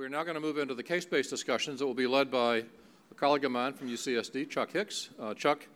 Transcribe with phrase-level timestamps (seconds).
[0.00, 3.14] we're now going to move into the case-based discussions that will be led by a
[3.16, 5.10] colleague of mine from UCSD, Chuck Hicks.
[5.20, 5.68] Uh, Chuck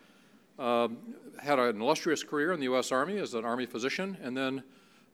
[0.58, 0.97] um,
[1.39, 2.91] had an illustrious career in the U.S.
[2.91, 4.63] Army as an Army physician and then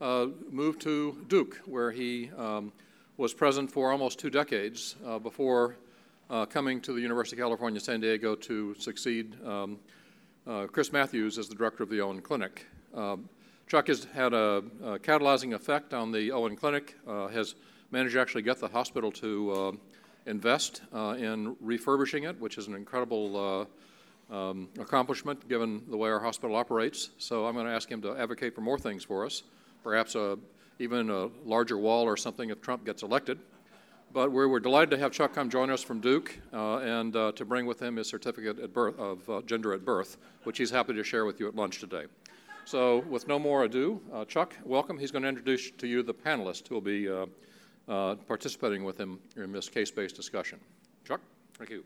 [0.00, 2.72] uh, moved to Duke, where he um,
[3.16, 5.74] was present for almost two decades uh, before
[6.30, 9.80] uh, coming to the University of California, San Diego to succeed um,
[10.46, 12.64] uh, Chris Mathews as the director of the Owen Clinic.
[12.94, 13.28] Um,
[13.66, 17.56] Chuck has had a, a, catalyzing effect on the Owen Clinic, uh, has
[17.90, 19.72] managed to actually get the hospital to uh,
[20.26, 23.68] invest uh, in refurbishing it, which is an incredible
[24.30, 27.10] uh, um, accomplishment given the way our hospital operates.
[27.18, 29.42] So I'm going to ask him to advocate for more things for us,
[29.82, 30.38] perhaps a,
[30.78, 33.38] even a larger wall or something if Trump gets elected.
[34.12, 37.32] But we were delighted to have Chuck come join us from Duke uh, and uh,
[37.32, 40.70] to bring with him his certificate at birth, of uh, gender at birth, which he's
[40.70, 42.06] happy to share with you at lunch today.
[42.64, 44.98] So, with no more ado, Chuck, welcome.
[44.98, 47.08] He's going to introduce to you the panelists who will be
[47.90, 50.58] uh, participating with him in this case based discussion.
[51.04, 51.20] Chuck,
[51.54, 51.84] thank you.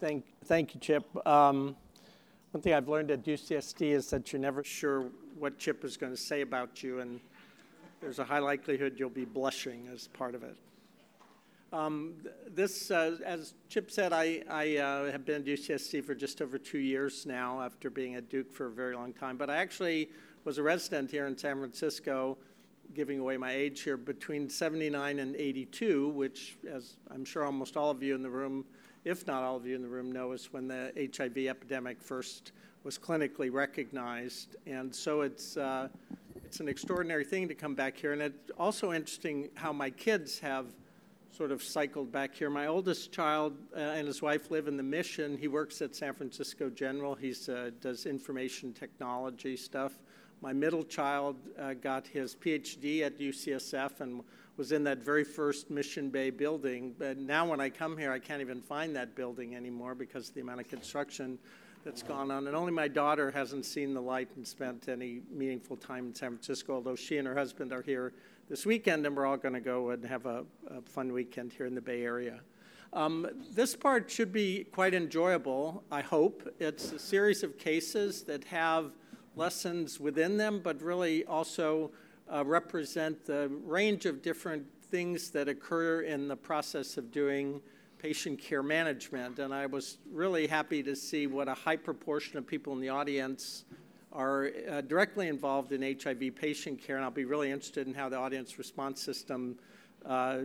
[0.00, 1.04] Thank, thank you, Chip.
[1.26, 1.76] Um,
[2.50, 5.04] one thing I've learned at UCSD is that you're never sure
[5.38, 7.20] what Chip is going to say about you, and
[8.00, 10.56] there's a high likelihood you'll be blushing as part of it.
[11.72, 12.14] Um,
[12.48, 16.58] this, uh, as Chip said, I, I uh, have been at UCSD for just over
[16.58, 19.36] two years now after being at Duke for a very long time.
[19.38, 20.10] But I actually
[20.44, 22.36] was a resident here in San Francisco,
[22.94, 27.90] giving away my age here, between 79 and 82, which, as I'm sure almost all
[27.90, 28.64] of you in the room,
[29.04, 32.52] if not all of you in the room, know, is when the HIV epidemic first
[32.84, 34.56] was clinically recognized.
[34.66, 35.88] And so it's, uh,
[36.44, 38.12] it's an extraordinary thing to come back here.
[38.12, 40.66] And it's also interesting how my kids have
[41.36, 42.50] sort of cycled back here.
[42.50, 45.38] My oldest child uh, and his wife live in the Mission.
[45.38, 47.14] He works at San Francisco General.
[47.14, 49.92] He uh, does information technology stuff.
[50.42, 54.24] My middle child uh, got his PhD at UCSF and
[54.56, 56.96] was in that very first Mission Bay building.
[56.98, 60.34] But now, when I come here, I can't even find that building anymore because of
[60.34, 61.38] the amount of construction
[61.84, 62.48] that's gone on.
[62.48, 66.30] And only my daughter hasn't seen the light and spent any meaningful time in San
[66.30, 68.12] Francisco, although she and her husband are here
[68.48, 71.66] this weekend, and we're all going to go and have a, a, fun weekend here
[71.66, 72.40] in the Bay Area.
[72.92, 76.52] Um, this part should be quite enjoyable, I hope.
[76.58, 78.90] It's a series of cases that have
[79.36, 81.90] lessons within them, but really also
[82.32, 87.60] uh, represent the range of different things that occur in the process of doing
[87.98, 89.38] patient care management.
[89.38, 92.88] And I was really happy to see what a high proportion of people in the
[92.88, 93.64] audience
[94.12, 98.08] are uh, directly involved in HIV patient care, and I'll be really interested in how
[98.08, 99.56] the audience response system
[100.04, 100.40] uh,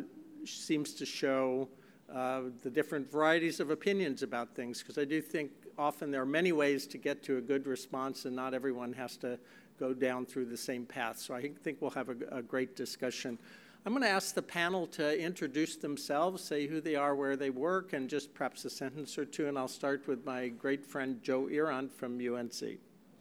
[0.46, 1.68] seems to show
[2.14, 6.26] uh, the different varieties of opinions about things, because I do think often there are
[6.26, 9.40] many ways to get to a good response, and not everyone has to
[9.80, 11.20] go down through the same path.
[11.20, 13.38] So I think we'll have a, a great discussion.
[13.86, 17.50] I'm going to ask the panel to introduce themselves, say who they are, where they
[17.50, 19.48] work, and just perhaps a sentence or two.
[19.48, 22.80] And I'll start with my great friend Joe Eron from UNC.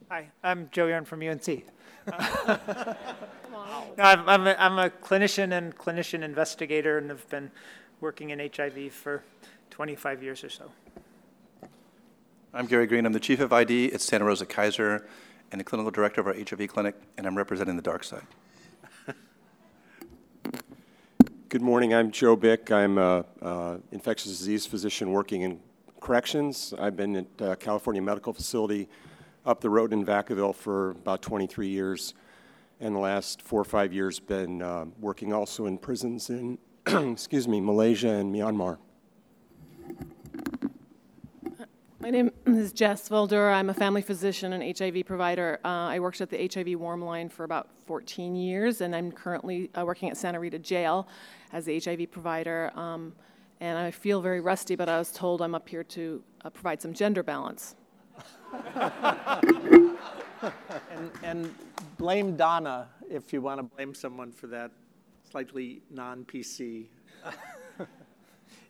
[0.09, 1.47] Hi, I'm Joe Yarn from UNC.
[1.47, 2.15] no,
[3.99, 7.50] I'm, I'm, a, I'm a clinician and clinician investigator and have been
[8.00, 9.22] working in HIV for
[9.71, 10.71] 25 years or so.
[12.56, 13.05] I'm Gary Green.
[13.05, 15.06] I'm the chief of ID at Santa Rosa Kaiser
[15.53, 18.27] and the clinical director of our HIV clinic, and I'm representing the dark side.
[21.50, 21.93] Good morning.
[21.93, 22.72] I'm Joe Bick.
[22.72, 25.61] I'm an infectious disease physician working in
[26.00, 26.72] corrections.
[26.78, 28.89] I've been at uh, California Medical Facility
[29.45, 32.15] up the road in Vacaville for about 23 years,
[32.81, 36.56] and the last four or five years been uh, working also in prisons in,
[36.87, 38.78] excuse me, Malaysia and Myanmar.
[42.06, 43.53] My name is Jess Vulder.
[43.53, 45.59] I'm a family physician and HIV provider.
[45.65, 49.72] Uh, I worked at the HIV warm line for about 14 years, and I'm currently
[49.77, 51.09] uh, working at Santa Rita Jail
[51.53, 52.71] as the HIV provider.
[52.77, 53.12] Um,
[53.59, 56.81] and I feel very rusty, but I was told I'm up here to uh, provide
[56.81, 57.75] some gender balance.
[58.77, 59.91] and,
[61.25, 61.53] and
[61.99, 64.71] blame Donna if you want to blame someone for that
[65.28, 66.86] slightly non PC.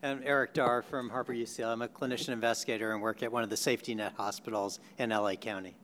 [0.02, 1.72] I'm Eric Daar from Harbor UCLA.
[1.72, 5.34] I'm a clinician investigator and work at one of the safety net hospitals in LA
[5.34, 5.74] County.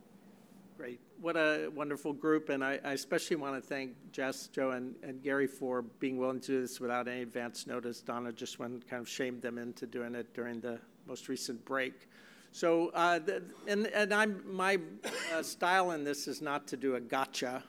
[0.76, 1.00] Great.
[1.20, 2.50] What a wonderful group.
[2.50, 6.40] And I, I especially want to thank Jess, Joe, and, and, Gary for being willing
[6.40, 8.02] to do this without any advance notice.
[8.02, 12.08] Donna just went kind of shamed them into doing it during the most recent break.
[12.52, 14.78] So, uh, the, and, and I'm, my
[15.34, 17.62] uh, style in this is not to do a gotcha,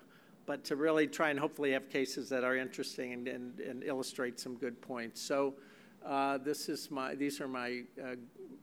[0.45, 4.41] but to really try and hopefully have cases that are interesting and, and, and illustrate
[4.41, 5.21] some good points.
[5.21, 5.53] So,
[6.05, 8.15] uh, this is my, these are my, uh,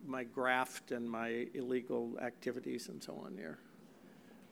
[0.07, 3.59] my graft and my illegal activities and so on here.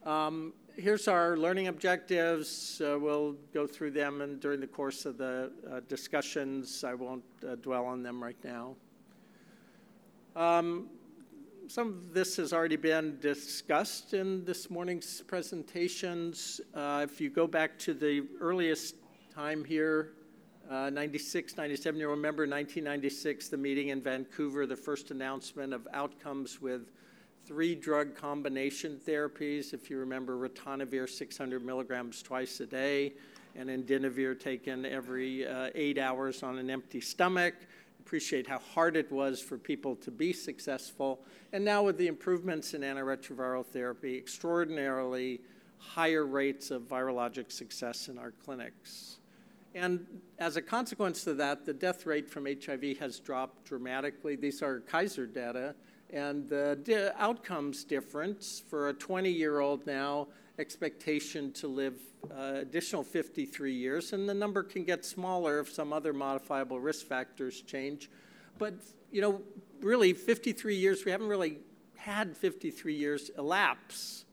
[0.04, 2.80] Um, here's our learning objectives.
[2.80, 6.84] Uh, we'll go through them and during the course of the uh, discussions.
[6.84, 8.76] I won't uh, dwell on them right now.
[10.36, 10.88] Um,
[11.66, 16.60] some of this has already been discussed in this morning's presentations.
[16.74, 18.94] Uh, if you go back to the earliest
[19.34, 20.12] time here,
[20.70, 26.60] uh, 96, 97, you remember 1996, the meeting in Vancouver, the first announcement of outcomes
[26.60, 26.90] with
[27.46, 29.72] three drug combination therapies.
[29.72, 33.14] If you remember, ritonavir 600 milligrams twice a day,
[33.56, 37.54] and indinavir taken every uh, eight hours on an empty stomach.
[38.00, 41.20] Appreciate how hard it was for people to be successful.
[41.54, 45.40] And now, with the improvements in antiretroviral therapy, extraordinarily
[45.78, 49.17] higher rates of virologic success in our clinics.
[49.74, 50.06] And
[50.38, 54.36] as a consequence of that, the death rate from HIV has dropped dramatically.
[54.36, 55.74] These are Kaiser data
[56.10, 60.28] and the di- outcomes difference for a 20 year old now
[60.58, 61.94] expectation to live
[62.36, 67.06] uh, additional 53 years and the number can get smaller if some other modifiable risk
[67.06, 68.10] factors change.
[68.58, 68.74] But
[69.12, 69.42] you know
[69.80, 71.58] really 53 years we haven't really
[71.96, 74.24] had 53 years elapse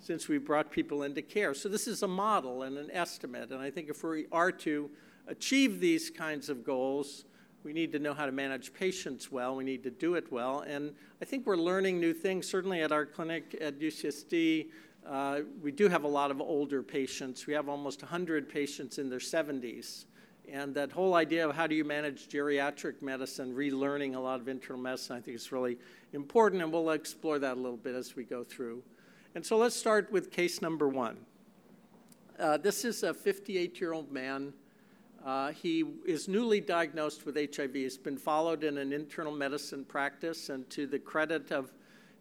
[0.00, 3.60] since we brought people into care so this is a model and an estimate and
[3.60, 4.90] i think if we are to
[5.26, 7.24] achieve these kinds of goals
[7.64, 9.56] we need to know how to manage patients well.
[9.56, 10.60] We need to do it well.
[10.60, 12.48] And I think we're learning new things.
[12.48, 14.68] Certainly at our clinic at UCSD,
[15.06, 17.46] uh, we do have a lot of older patients.
[17.46, 20.04] We have almost 100 patients in their 70s.
[20.50, 24.48] And that whole idea of how do you manage geriatric medicine, relearning a lot of
[24.48, 25.78] internal medicine, I think is really
[26.12, 26.62] important.
[26.62, 28.82] And we'll explore that a little bit as we go through.
[29.34, 31.16] And so let's start with case number one.
[32.38, 34.52] Uh, this is a 58 year old man
[35.24, 37.74] uh, he is newly diagnosed with HIV.
[37.74, 41.72] He's been followed in an internal medicine practice, and to the credit of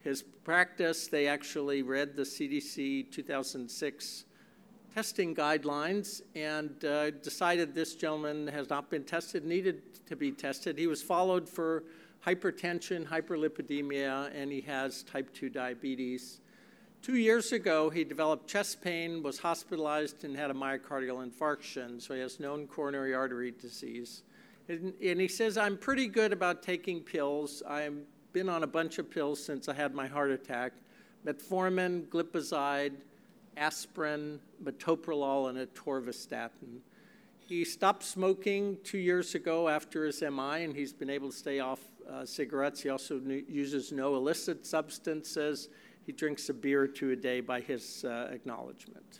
[0.01, 4.25] his practice, they actually read the CDC 2006
[4.93, 10.77] testing guidelines and uh, decided this gentleman has not been tested, needed to be tested.
[10.77, 11.83] He was followed for
[12.25, 16.39] hypertension, hyperlipidemia, and he has type 2 diabetes.
[17.01, 22.13] Two years ago, he developed chest pain, was hospitalized, and had a myocardial infarction, so
[22.13, 24.23] he has known coronary artery disease.
[24.67, 27.63] And, and he says, I'm pretty good about taking pills.
[27.65, 27.95] I've
[28.33, 30.73] been on a bunch of pills since I had my heart attack
[31.25, 32.93] metformin, glipizide,
[33.57, 36.79] aspirin, metoprolol, and atorvastatin.
[37.39, 41.59] He stopped smoking two years ago after his MI, and he's been able to stay
[41.59, 41.79] off
[42.09, 42.81] uh, cigarettes.
[42.81, 45.69] He also uses no illicit substances
[46.07, 49.19] he drinks a beer or two a day by his uh, acknowledgement.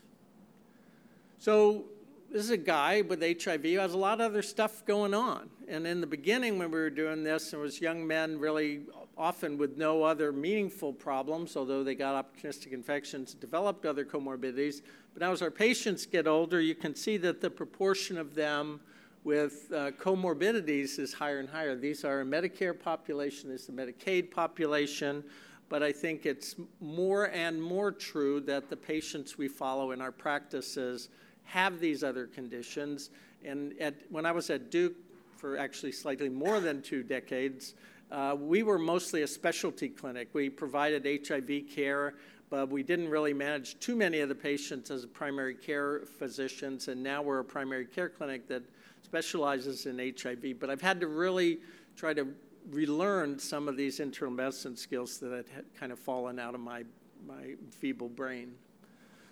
[1.38, 1.84] So,
[2.32, 5.50] this is a guy with HIV who has a lot of other stuff going on.
[5.68, 8.82] And in the beginning, when we were doing this, there was young men really
[9.18, 14.82] often with no other meaningful problems, although they got opportunistic infections, developed other comorbidities.
[15.14, 18.80] But now, as our patients get older, you can see that the proportion of them
[19.24, 21.76] with uh, comorbidities is higher and higher.
[21.76, 25.24] These are a Medicare population, this is a Medicaid population
[25.70, 30.12] but I think it's more and more true that the patients we follow in our
[30.12, 31.10] practices
[31.44, 33.10] have these other conditions.
[33.44, 34.96] And at, when I was at Duke
[35.38, 37.76] for actually slightly more than two decades,
[38.12, 40.30] uh, we were mostly a specialty clinic.
[40.34, 42.14] We provided HIV care,
[42.50, 46.88] but we didn't really manage too many of the patients as primary care physicians.
[46.88, 48.64] And now we're a primary care clinic that
[49.04, 50.60] specializes in HIV.
[50.60, 51.60] But I've had to really
[51.98, 52.28] try to
[52.70, 56.84] relearned some of these internal medicine skills that had kind of fallen out of my,
[57.26, 58.54] my feeble brain.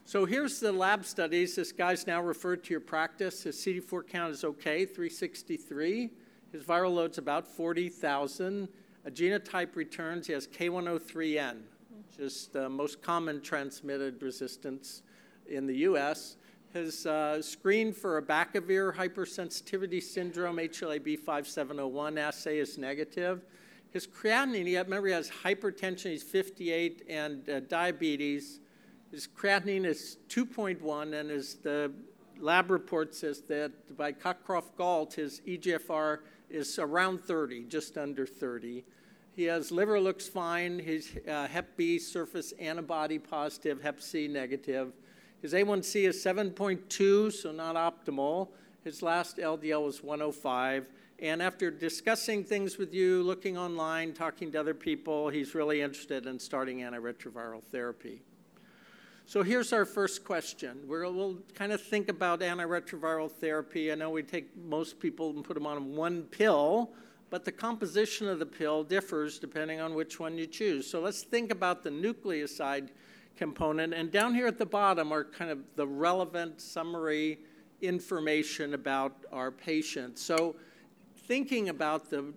[0.06, 1.56] So here's the lab studies.
[1.56, 3.44] This guy's now referred to your practice.
[3.44, 6.12] His CD4 count is okay, 363.
[6.52, 8.70] His viral load's about 40,000.
[9.06, 10.28] A genotype returns.
[10.28, 11.58] He has K103N,
[11.90, 15.02] which is the most common transmitted resistance
[15.48, 16.38] in the US
[16.76, 23.46] has uh, screened for abacavir hypersensitivity syndrome, HLA-B5701 assay is negative.
[23.92, 28.60] His creatinine, he, remember he has hypertension, he's 58, and uh, diabetes.
[29.10, 31.94] His creatinine is 2.1, and as the
[32.42, 38.84] lab report says that by Cockcroft-Gault, his EGFR is around 30, just under 30.
[39.34, 40.80] He has liver looks fine.
[40.80, 44.92] His uh, Hep B surface antibody positive, Hep C negative.
[45.46, 48.48] His A1C is 7.2, so not optimal.
[48.84, 50.90] His last LDL was 105.
[51.20, 56.26] And after discussing things with you, looking online, talking to other people, he's really interested
[56.26, 58.24] in starting antiretroviral therapy.
[59.28, 60.80] So here's our first question.
[60.88, 63.92] we will kind of think about antiretroviral therapy.
[63.92, 66.90] I know we take most people and put them on one pill,
[67.30, 70.90] but the composition of the pill differs depending on which one you choose.
[70.90, 72.90] So let's think about the nucleoside
[73.36, 73.94] component.
[73.94, 77.40] And down here at the bottom are kind of the relevant summary
[77.82, 80.18] information about our patient.
[80.18, 80.56] So
[81.28, 82.34] thinking about the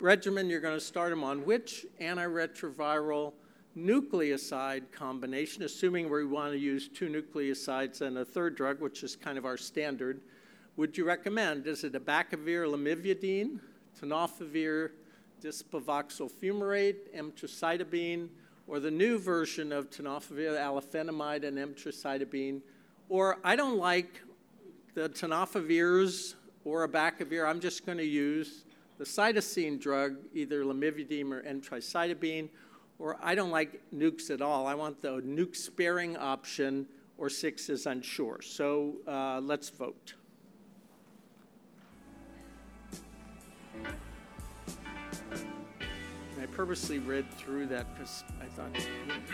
[0.00, 3.32] regimen you're going to start them on, which antiretroviral
[3.76, 9.16] nucleoside combination, assuming we want to use two nucleosides and a third drug, which is
[9.16, 10.20] kind of our standard,
[10.76, 11.66] would you recommend?
[11.66, 13.60] Is it abacavir, lamivudine,
[14.00, 14.90] tenofovir,
[15.42, 18.28] disoproxil fumarate, emtricitabine,
[18.66, 22.60] or the new version of tenofovir, alafenamide, and emtricitabine?
[23.08, 24.22] Or I don't like
[24.94, 27.48] the tenofovirs or abacavir.
[27.48, 28.64] I'm just going to use
[28.98, 32.48] the cytosine drug, either lamivudine or emtricitabine,
[32.98, 34.66] or I don't like nukes at all.
[34.66, 36.86] I want the nuke sparing option,
[37.18, 38.40] or six is unsure.
[38.42, 40.14] So uh, let's vote.
[46.46, 48.70] I purposely read through that because I thought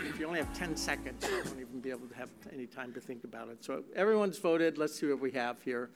[0.09, 2.91] if you only have 10 seconds, you won't even be able to have any time
[2.93, 3.63] to think about it.
[3.63, 4.79] So everyone's voted.
[4.79, 5.91] Let's see what we have here.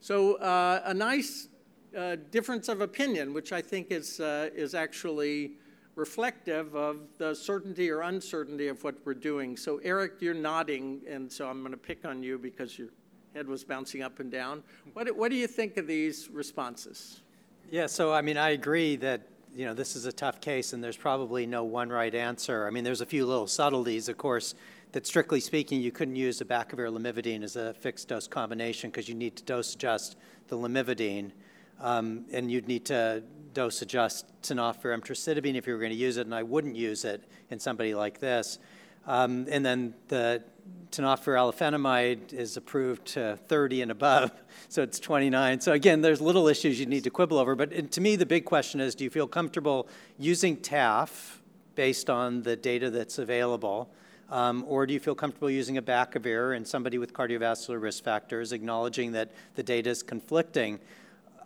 [0.00, 1.46] So uh, a nice
[1.96, 5.52] uh, difference of opinion, which I think is, uh, is actually
[5.94, 9.56] reflective of the certainty or uncertainty of what we're doing.
[9.56, 12.88] So, Eric, you're nodding, and so I'm going to pick on you because your
[13.32, 14.64] head was bouncing up and down.
[14.94, 17.20] What, what do you think of these responses?
[17.70, 19.22] Yeah, so I mean, I agree that
[19.58, 22.68] you know this is a tough case, and there's probably no one right answer.
[22.68, 24.54] I mean, there's a few little subtleties, of course.
[24.92, 29.16] That strictly speaking, you couldn't use abacavir lamivudine as a fixed dose combination because you
[29.16, 31.32] need to dose adjust the lamivudine.
[31.80, 36.18] Um, and you'd need to dose adjust tenofovir emtricitabine if you were going to use
[36.18, 38.60] it, and I wouldn't use it in somebody like this.
[39.06, 40.42] Um, and then the
[40.90, 44.32] tenofovir alafenamide is approved to 30 and above,
[44.68, 45.60] so it's 29.
[45.60, 47.54] So again, there's little issues you need to quibble over.
[47.54, 49.88] But to me, the big question is, do you feel comfortable
[50.18, 51.38] using TAF
[51.74, 53.90] based on the data that's available?
[54.30, 59.12] Um, or do you feel comfortable using abacavir in somebody with cardiovascular risk factors, acknowledging
[59.12, 60.80] that the data is conflicting?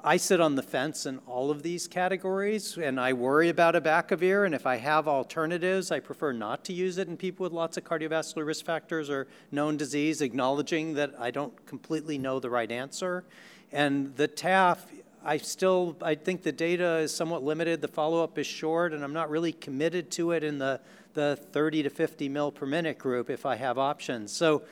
[0.04, 4.44] I sit on the fence in all of these categories, and I worry about abacavir.
[4.44, 7.76] And if I have alternatives, I prefer not to use it in people with lots
[7.76, 12.70] of cardiovascular risk factors or known disease, acknowledging that I don't completely know the right
[12.70, 13.22] answer.
[13.70, 14.78] And the TAF,
[15.24, 17.80] I still I think the data is somewhat limited.
[17.80, 20.80] The follow-up is short, and I'm not really committed to it in the
[21.14, 24.32] the 30 to 50 mil per minute group if I have options.
[24.32, 24.62] So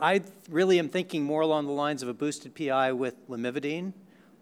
[0.00, 3.92] I really am thinking more along the lines of a boosted PI with lamivudine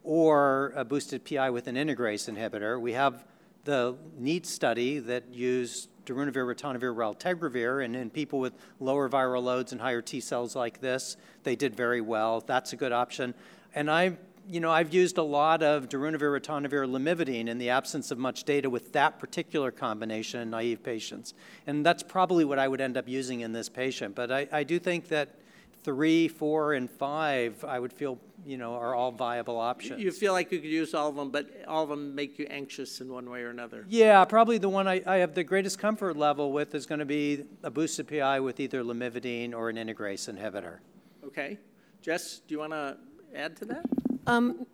[0.03, 2.81] or a boosted PI with an integrase inhibitor.
[2.81, 3.25] We have
[3.65, 9.73] the NEAT study that used darunavir, ritonavir, raltegravir, and in people with lower viral loads
[9.73, 12.41] and higher T cells like this, they did very well.
[12.41, 13.35] That's a good option.
[13.75, 14.17] And I,
[14.49, 18.45] you know, I've used a lot of darunavir, ritonavir, lamivudine in the absence of much
[18.45, 21.35] data with that particular combination in naive patients.
[21.67, 24.15] And that's probably what I would end up using in this patient.
[24.15, 25.37] But I, I do think that
[25.83, 30.01] three, four, and five, I would feel, you know, are all viable options.
[30.03, 32.47] You feel like you could use all of them, but all of them make you
[32.51, 33.85] anxious in one way or another.
[33.89, 37.05] Yeah, probably the one I, I have the greatest comfort level with is going to
[37.07, 40.79] be a boosted PI with either lamivudine or an integrase inhibitor.
[41.25, 41.59] Okay.
[42.03, 42.97] Jess, do you want to
[43.35, 43.85] add to that?
[44.27, 44.67] Um,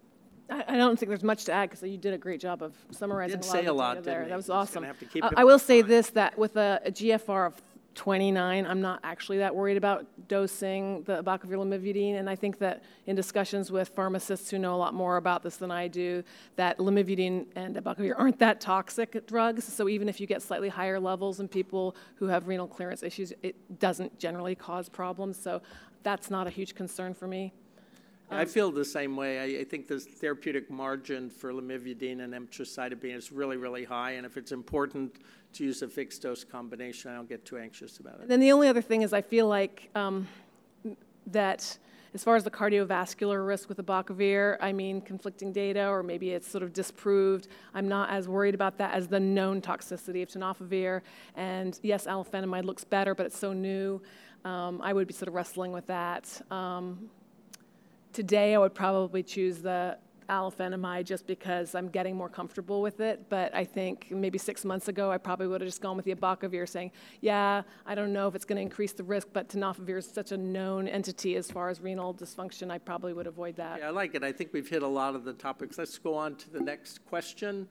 [0.50, 2.72] I, I don't think there's much to add because you did a great job of
[2.90, 4.18] summarizing Did a lot say of the a lot, data there.
[4.20, 4.30] didn't?
[4.30, 4.84] That was He's gonna awesome.
[4.84, 7.60] have to keep Uh, it I will say this, that with a, a GFR of
[7.96, 12.84] 29, I'm not actually that worried about dosing the abacavir lamivudine, and I think that
[13.06, 16.22] in discussions with pharmacists who know a lot more about this than I do,
[16.56, 19.64] that lamivudine and abacavir aren't that toxic drugs.
[19.64, 23.32] So even if you get slightly higher levels in people who have renal clearance issues,
[23.42, 25.36] it doesn't generally cause problems.
[25.36, 25.62] So
[26.02, 27.52] that's not a huge concern for me.
[28.30, 29.38] I feel the same way.
[29.38, 34.26] I, I think the therapeutic margin for lamivudine and emtricitabine is really, really high, and
[34.26, 35.16] if it's important
[35.54, 38.22] to use a fixed dose combination, I don't get too anxious about it.
[38.22, 40.26] And then the only other thing is I feel like um,
[41.28, 41.78] that
[42.14, 46.50] as far as the cardiovascular risk with abacavir, I mean, conflicting data, or maybe it's
[46.50, 47.48] sort of disproved.
[47.74, 51.02] I'm not as worried about that as the known toxicity of tenofovir.
[51.34, 54.00] And yes, alafenamide looks better, but it's so new.
[54.46, 56.40] Um, I would be sort of wrestling with that.
[56.50, 57.10] Um,
[58.16, 59.98] today, I would probably choose the
[60.30, 63.28] alafenamide just because I'm getting more comfortable with it.
[63.28, 66.14] But I think maybe six months ago, I probably would have just gone with the
[66.14, 69.98] abacavir, saying, "Yeah, I don't know if it's going to increase the risk, but tenofovir
[69.98, 72.70] is such a known entity as far as renal dysfunction.
[72.70, 74.24] I probably would avoid that." Yeah, I like it.
[74.24, 75.76] I think we've hit a lot of the topics.
[75.76, 77.68] Let's go on to the next question.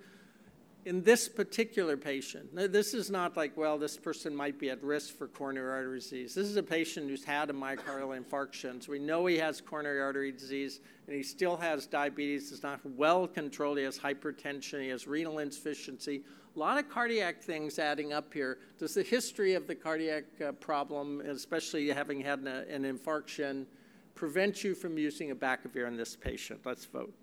[0.86, 5.18] In this particular patient, this is not like, well, this person might be at risk
[5.18, 6.36] for coronary artery disease.
[6.36, 8.84] This is a patient who's had a myocardial infarction.
[8.84, 12.52] So we know he has coronary artery disease and he still has diabetes.
[12.52, 13.80] It's not well controlled.
[13.80, 14.84] He has hypertension.
[14.84, 16.24] He has renal insufficiency.
[16.56, 18.60] A lot of cardiac things adding up here.
[18.78, 23.66] Does the history of the cardiac uh, problem, especially having had an, an infarction,
[24.14, 26.62] prevent you from using a Abacavir in this patient?
[26.64, 27.14] Let's vote.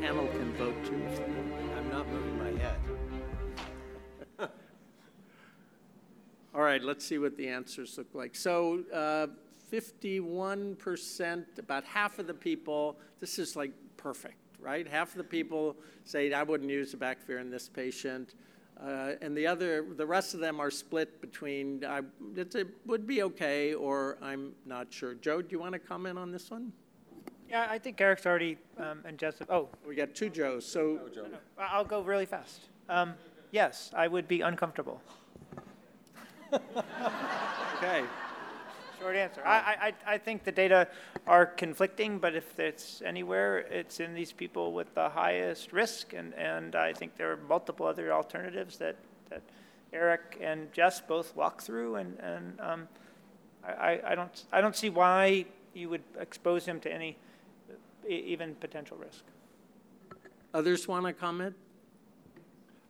[0.00, 1.24] Panel can vote too if they.
[1.24, 2.76] I'm not moving my head.
[6.54, 8.36] All right, let's see what the answers look like.
[8.36, 9.26] So uh,
[9.72, 14.86] 51%, about half of the people, this is like perfect, right?
[14.86, 18.34] Half of the people say, I wouldn't use a Abacavir in this patient.
[18.80, 22.02] Uh, and the other, the rest of them are split between, I,
[22.36, 22.54] it
[22.86, 25.14] would be okay, or I'm not sure.
[25.14, 26.72] Joe, do you want to comment on this one?
[27.48, 31.22] Yeah, I think Eric's already, um, and Jessup, oh, We got two Joes, so, no,
[31.22, 32.62] no, I- I'll go really fast.
[32.88, 33.14] Um,
[33.50, 35.00] Yes, I would be uncomfortable.
[36.52, 38.04] okay.
[39.00, 39.40] Short answer.
[39.42, 40.88] I, I, I- I think the data
[41.26, 46.34] are conflicting, but if it's anywhere, it's in these people with the highest risk, and,
[46.34, 48.96] and I think there are multiple other alternatives that,
[49.30, 49.40] that
[49.94, 52.88] Eric and Jess both walk through, and, and um,
[53.64, 57.16] I, I- I don't, I don't see why you would expose him to any
[58.08, 59.24] even potential risk.
[60.54, 61.54] Others want to comment?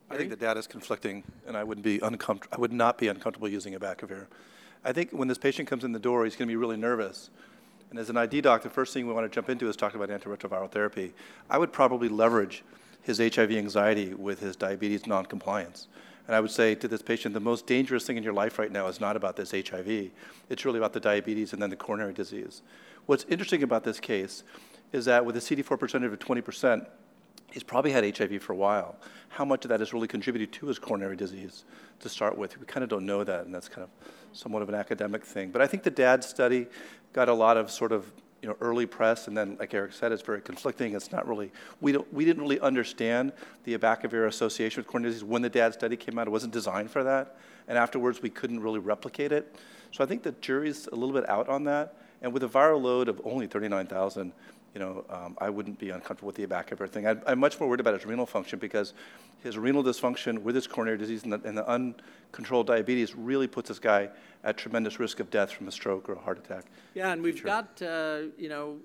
[0.09, 2.57] I think the data is conflicting, and I wouldn't be uncomfortable.
[2.57, 4.25] I would not be uncomfortable using Abacavir.
[4.83, 7.29] I think when this patient comes in the door, he's going to be really nervous.
[7.89, 9.93] And as an ID doc, the first thing we want to jump into is talk
[9.93, 11.13] about antiretroviral therapy.
[11.49, 12.63] I would probably leverage
[13.01, 15.87] his HIV anxiety with his diabetes noncompliance.
[16.27, 18.71] And I would say to this patient, the most dangerous thing in your life right
[18.71, 20.11] now is not about this HIV.
[20.49, 22.61] It's really about the diabetes and then the coronary disease.
[23.07, 24.43] What's interesting about this case
[24.91, 26.85] is that with a CD4 percentage of 20%,
[27.51, 28.95] he's probably had HIV for a while.
[29.29, 31.65] How much of that has really contributed to his coronary disease
[31.99, 32.59] to start with?
[32.59, 33.89] We kind of don't know that, and that's kind of
[34.33, 35.51] somewhat of an academic thing.
[35.51, 36.67] But I think the DAD study
[37.13, 40.11] got a lot of sort of you know, early press, and then, like Eric said,
[40.11, 40.95] it's very conflicting.
[40.95, 43.33] It's not really, we, don't, we didn't really understand
[43.65, 45.25] the abacavir association with coronary disease.
[45.25, 47.37] When the DAD study came out, it wasn't designed for that.
[47.67, 49.55] And afterwards, we couldn't really replicate it.
[49.91, 51.95] So I think the jury's a little bit out on that.
[52.21, 54.31] And with a viral load of only 39,000,
[54.73, 57.07] you know, um, I wouldn't be uncomfortable with the Abacavir thing.
[57.07, 58.93] I, I'm much more worried about his renal function because
[59.43, 63.69] his renal dysfunction with his coronary disease and the, and the uncontrolled diabetes really puts
[63.69, 64.09] this guy
[64.43, 66.65] at tremendous risk of death from a stroke or a heart attack.
[66.93, 68.77] Yeah, and we've got, uh, you know,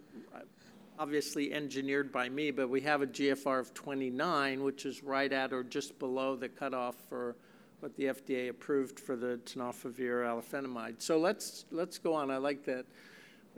[0.98, 5.52] obviously engineered by me, but we have a GFR of 29, which is right at
[5.52, 7.36] or just below the cutoff for
[7.80, 11.02] what the FDA approved for the tenofovir alafenamide.
[11.02, 12.30] So let's let's go on.
[12.30, 12.86] I like that.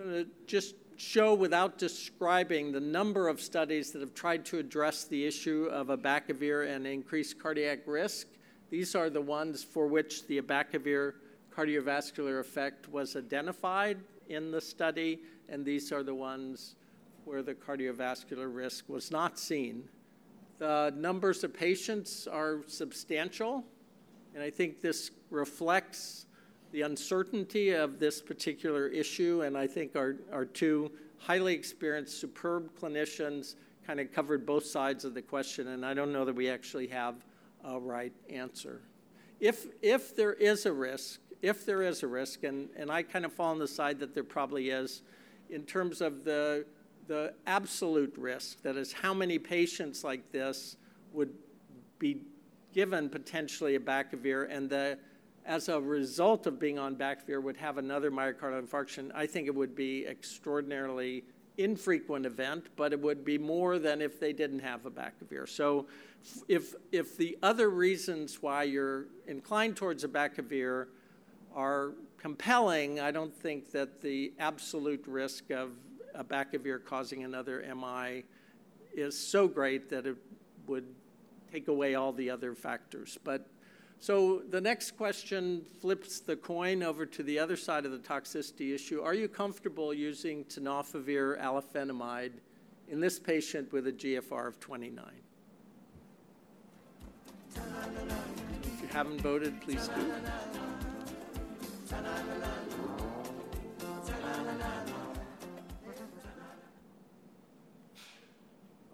[0.00, 5.26] Uh, just show without describing the number of studies that have tried to address the
[5.26, 8.26] issue of abacavir and increased cardiac risk.
[8.70, 11.14] These are the ones for which the abacavir
[11.54, 16.74] cardiovascular effect was identified in the study, and these are the ones
[17.24, 19.88] where the cardiovascular risk was not seen.
[20.58, 23.64] The numbers of patients are substantial,
[24.34, 26.26] and I think this reflects
[26.72, 32.70] the uncertainty of this particular issue, and I think our, our two highly experienced, superb
[32.78, 33.54] clinicians
[33.86, 36.88] kind of covered both sides of the question, and I don't know that we actually
[36.88, 37.14] have
[37.64, 38.80] a right answer.
[39.40, 43.24] If, if there is a risk, if there is a risk, and, and I kind
[43.24, 45.02] of fall on the side that there probably is,
[45.50, 46.66] in terms of the,
[47.06, 50.76] the absolute risk, that is, how many patients like this
[51.12, 51.32] would
[51.98, 52.22] be
[52.72, 54.98] given potentially a abacavir, and the
[55.46, 59.54] as a result of being on abacavir would have another myocardial infarction, I think it
[59.54, 61.24] would be extraordinarily
[61.56, 65.48] infrequent event, but it would be more than if they didn't have abacavir.
[65.48, 65.86] So
[66.48, 70.88] if, if the other reasons why you're inclined towards abacavir
[71.54, 75.70] are compelling, I don't think that the absolute risk of
[76.18, 78.24] abacavir causing another MI
[78.94, 80.16] is so great that it
[80.66, 80.86] would
[81.52, 83.18] take away all the other factors.
[83.22, 83.46] But
[84.00, 88.74] so the next question flips the coin over to the other side of the toxicity
[88.74, 89.00] issue.
[89.00, 92.32] Are you comfortable using tenofovir alafenamide
[92.88, 95.04] in this patient with a GFR of 29?
[97.56, 100.12] If you haven't voted, please do.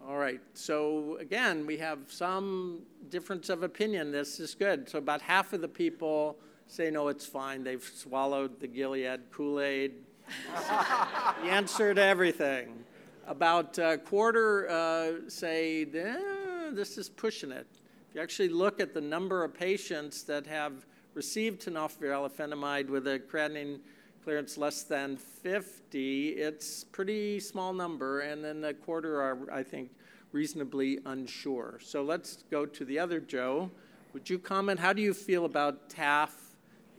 [0.05, 4.11] All right, so again, we have some difference of opinion.
[4.11, 4.89] This is good.
[4.89, 6.37] So about half of the people
[6.67, 7.63] say, no, it's fine.
[7.63, 9.93] They've swallowed the Gilead Kool-Aid.
[10.55, 12.83] the answer to everything.
[13.27, 16.15] About a quarter uh, say, eh,
[16.73, 17.67] this is pushing it.
[18.09, 23.07] If you actually look at the number of patients that have received tenofovir alafenamide with
[23.07, 23.79] a creatinine
[24.23, 29.91] clearance less than 50, it's pretty small number, and then the quarter are, I think,
[30.31, 31.79] reasonably unsure.
[31.83, 33.69] So let's go to the other Joe.
[34.13, 34.79] Would you comment?
[34.79, 36.29] How do you feel about TAF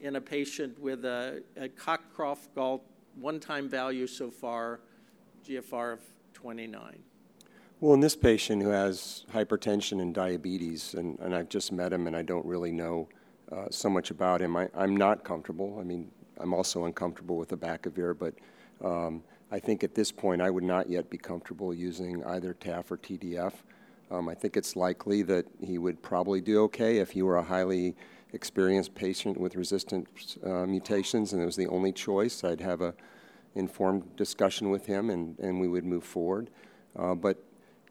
[0.00, 2.84] in a patient with a, a Cockcroft-Gault
[3.18, 4.80] one-time value so far,
[5.46, 6.00] GFR of
[6.34, 6.98] 29?
[7.80, 12.06] Well, in this patient who has hypertension and diabetes, and, and I've just met him
[12.06, 13.08] and I don't really know
[13.50, 15.78] uh, so much about him, I, I'm not comfortable.
[15.80, 18.34] I mean, I'm also uncomfortable with the Abacavir, but
[18.84, 22.90] um, I think at this point I would not yet be comfortable using either TAF
[22.90, 23.52] or TDF.
[24.10, 27.42] Um, I think it's likely that he would probably do okay if he were a
[27.42, 27.96] highly
[28.32, 30.08] experienced patient with resistant
[30.44, 32.42] uh, mutations and it was the only choice.
[32.42, 32.94] I'd have a
[33.54, 36.50] informed discussion with him and, and we would move forward.
[36.96, 37.42] Uh, but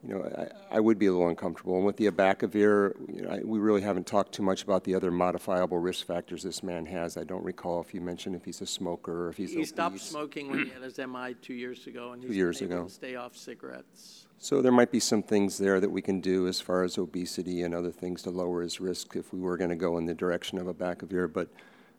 [0.06, 1.78] you know, I, I, would be a little uncomfortable.
[1.78, 4.96] And with the abacavir, you know, I, we really haven't talked too much about the
[4.96, 7.16] other modifiable risk factors this man has.
[7.16, 9.54] I don't recall if you mentioned if he's a smoker or if he's a.
[9.54, 9.70] he obese.
[9.70, 12.84] stopped smoking when he had his MI two years ago, and he's years been ago.
[12.86, 14.28] to stay off cigarettes.
[14.40, 17.62] So there might be some things there that we can do as far as obesity
[17.62, 20.14] and other things to lower his risk if we were going to go in the
[20.14, 21.32] direction of abacavir.
[21.32, 21.48] But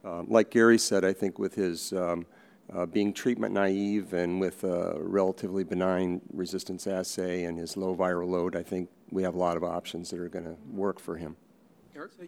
[0.04, 2.26] um, like Gary said, I think with his um,
[2.72, 8.28] uh, being treatment naive and with a relatively benign resistance assay and his low viral
[8.28, 11.16] load, I think we have a lot of options that are going to work for
[11.16, 11.36] him.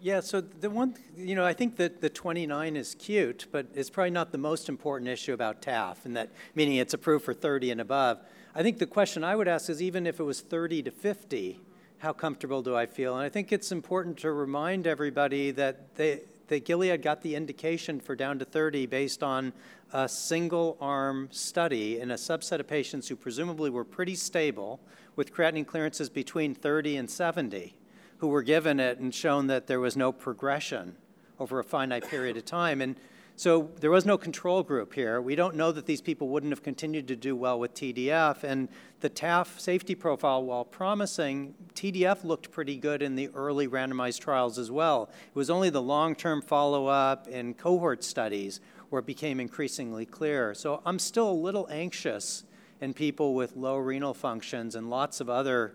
[0.01, 3.91] Yeah, so the one, you know, I think that the 29 is cute, but it's
[3.91, 7.73] probably not the most important issue about TAF, and that meaning it's approved for 30
[7.73, 8.21] and above.
[8.55, 11.61] I think the question I would ask is even if it was 30 to 50,
[11.99, 13.15] how comfortable do I feel?
[13.15, 18.01] And I think it's important to remind everybody that they, that Gilead got the indication
[18.01, 19.53] for down to 30 based on
[19.93, 24.81] a single arm study in a subset of patients who presumably were pretty stable
[25.15, 27.77] with creatinine clearances between 30 and 70
[28.19, 30.97] who were given it and shown that there was no progression
[31.39, 32.81] over a finite period of time.
[32.81, 32.97] And
[33.39, 35.21] so there was no control group here.
[35.21, 38.43] We don't know that these people wouldn't have continued to do well with TDF.
[38.43, 38.69] And
[39.01, 44.59] the TAF safety profile, while promising, TDF looked pretty good in the early randomized trials
[44.59, 45.11] as well.
[45.29, 50.07] It was only the long term follow up and cohort studies where it became increasingly
[50.07, 50.55] clear.
[50.55, 52.45] So I'm still a little anxious
[52.81, 55.75] in people with low renal functions and lots of other,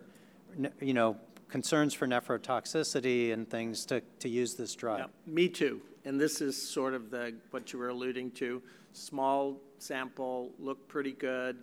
[0.80, 1.18] you know,
[1.50, 5.00] concerns for nephrotoxicity and things to, to use this drug.
[5.00, 5.82] Yeah, me too.
[6.06, 8.62] And this is sort of the what you were alluding to.
[8.94, 11.58] Small sample, look pretty good.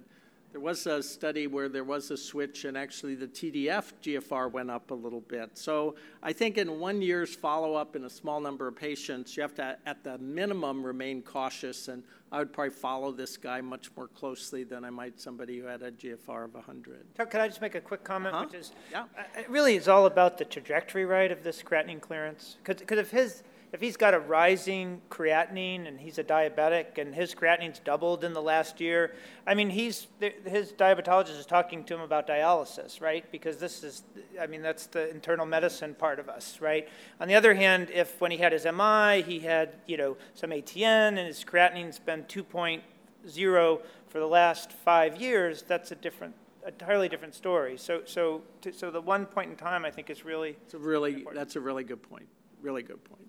[0.50, 4.70] There was a study where there was a switch, and actually the TDF GFR went
[4.70, 5.50] up a little bit.
[5.58, 9.42] So I think in one year's follow up in a small number of patients, you
[9.42, 11.88] have to, at the minimum, remain cautious.
[11.88, 15.66] And I would probably follow this guy much more closely than I might somebody who
[15.66, 17.04] had a GFR of 100.
[17.28, 18.34] Can I just make a quick comment?
[18.34, 18.46] Uh-huh.
[18.46, 19.04] Which is, yeah.
[19.36, 22.56] it really is all about the trajectory, right, of this creatinine clearance.
[22.64, 27.34] Because if his if he's got a rising creatinine and he's a diabetic and his
[27.34, 29.14] creatinine's doubled in the last year,
[29.46, 33.30] I mean, he's his diabetologist is talking to him about dialysis, right?
[33.30, 34.04] Because this is,
[34.40, 36.88] I mean, that's the internal medicine part of us, right?
[37.20, 40.50] On the other hand, if when he had his MI, he had you know some
[40.50, 46.34] ATN and his creatinine's been 2.0 for the last five years, that's a different
[46.66, 47.76] entirely different story.
[47.76, 50.56] So, so, to, so the one point in time, I think, is really.
[50.64, 52.26] It's a really, that's a really good point.
[52.62, 53.27] Really good point.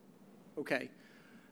[0.60, 0.90] Okay.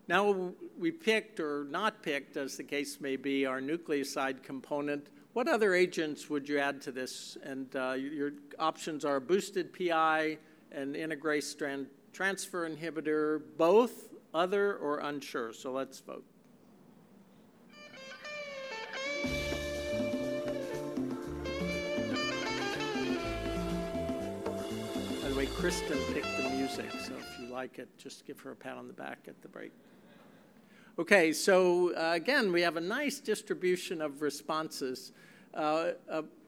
[0.09, 5.07] Now we picked or not picked, as the case may be, our nucleoside component.
[5.33, 7.37] What other agents would you add to this?
[7.43, 10.37] And uh, your options are boosted PI
[10.71, 15.53] and integrase strand transfer inhibitor, both, other, or unsure.
[15.53, 16.25] So let's vote.
[25.21, 27.13] By the way, Kristen picked the music, so
[27.57, 29.71] like it, just give her a pat on the back at the break.
[30.99, 35.11] Okay, so uh, again, we have a nice distribution of responses.
[35.55, 35.93] Uh,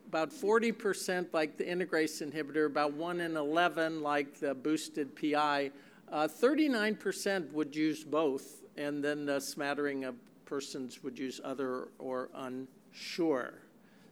[0.07, 5.71] about 40% like the integrase inhibitor, about 1 in 11 like the boosted PI.
[6.11, 10.13] Uh, 39% would use both, and then a smattering of
[10.45, 13.55] persons would use other or unsure.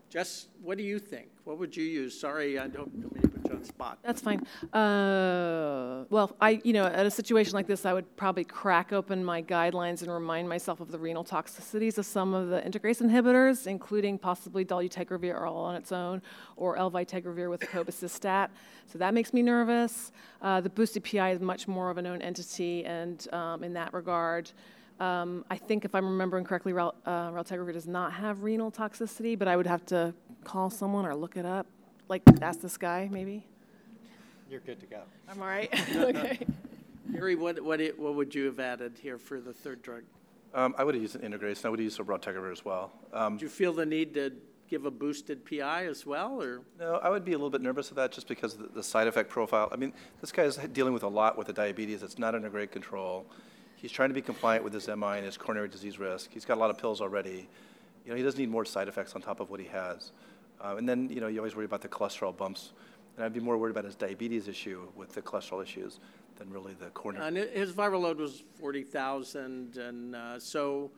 [0.10, 1.28] Jess, what do you think?
[1.44, 2.20] What would you use?
[2.20, 3.27] Sorry, I don't
[3.68, 4.00] spot.
[4.04, 4.40] That's fine.
[4.74, 9.24] Uh, well, I, you know, at a situation like this, I would probably crack open
[9.24, 13.68] my guidelines and remind myself of the renal toxicities of some of the integrase inhibitors,
[13.68, 16.22] including possibly dolutegravir all on its own,
[16.56, 18.50] or elvitegravir with a cobicistat.
[18.92, 20.12] So that makes me nervous.
[20.42, 23.94] Uh, the boosted PI is much more of a known entity, and um, in that
[23.94, 24.52] regard,
[25.00, 29.38] Um, I think if I'm remembering correctly, rel- uh, raltegravir does not have renal toxicity,
[29.38, 30.12] but I would have to
[30.44, 31.68] call someone or look it up,
[32.10, 33.46] like ask this guy maybe.
[34.50, 35.02] You're good to go.
[35.30, 35.70] I'm all right.
[35.96, 36.40] okay.
[37.12, 40.04] Gary, what, what, it- what would you have added here for the third drug?
[40.54, 42.64] Um, I would have used an integrase, and I would have used a raltegravir as
[42.64, 42.92] well.
[43.14, 44.32] Um, Do you feel the need to
[44.70, 46.62] give a boosted PI as well, or?
[46.80, 48.84] No, I would be a little bit nervous of that just because of the, the
[48.84, 49.70] side effect profile.
[49.72, 52.02] I mean, this guy is dealing with a lot with the diabetes.
[52.02, 53.26] It's not under great control.
[53.76, 56.32] He's trying to be compliant with his MI and his coronary disease risk.
[56.32, 57.48] He's got a lot of pills already.
[58.06, 60.12] You know, he doesn't need more side effects on top of what he has.
[60.60, 62.72] Uh, and then, you know, you always worry about the cholesterol bumps.
[63.18, 66.00] And I'd be more worried about his diabetes issue with the cholesterol issues
[66.38, 67.28] than really the coronary.
[67.28, 70.92] And his viral load was 40,000, and uh, so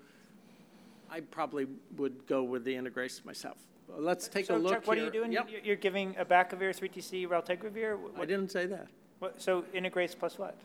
[1.10, 3.58] I probably would go with the integrase myself.
[3.88, 5.32] Let's take a So look Chuck, what are you doing?
[5.32, 7.98] Yep, You're- You're giving abacavir, 3TC, raltegravir?
[8.20, 8.88] I didn't say that.
[9.20, 10.56] what- So integrase plus what?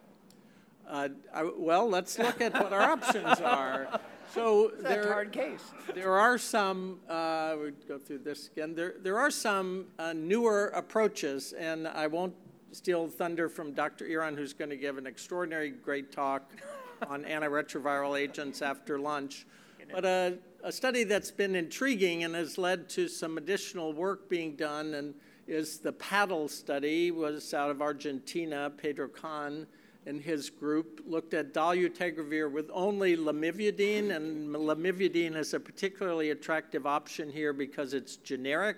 [0.87, 4.01] Uh, I- Well, let's look at what our options are.
[4.35, 5.63] So there, hard case.
[5.95, 10.73] there are some, uh, we go through this again, there, there are some uh, newer
[10.75, 12.35] approaches, and I won't
[12.73, 14.07] steal thunder from Dr.
[14.07, 16.51] Eron, who's going to give an extraordinary great talk
[17.09, 19.47] on antiretroviral agents after lunch.
[19.93, 24.57] But a, a study that's been intriguing and has led to some additional work being
[24.57, 25.15] done and
[25.47, 29.69] is the paddle study was out of Argentina, Pedro Cahn
[30.07, 36.87] and his group looked at dolutegravir with only lamivudine, and lamivudine is a particularly attractive
[36.87, 38.77] option here because it's generic,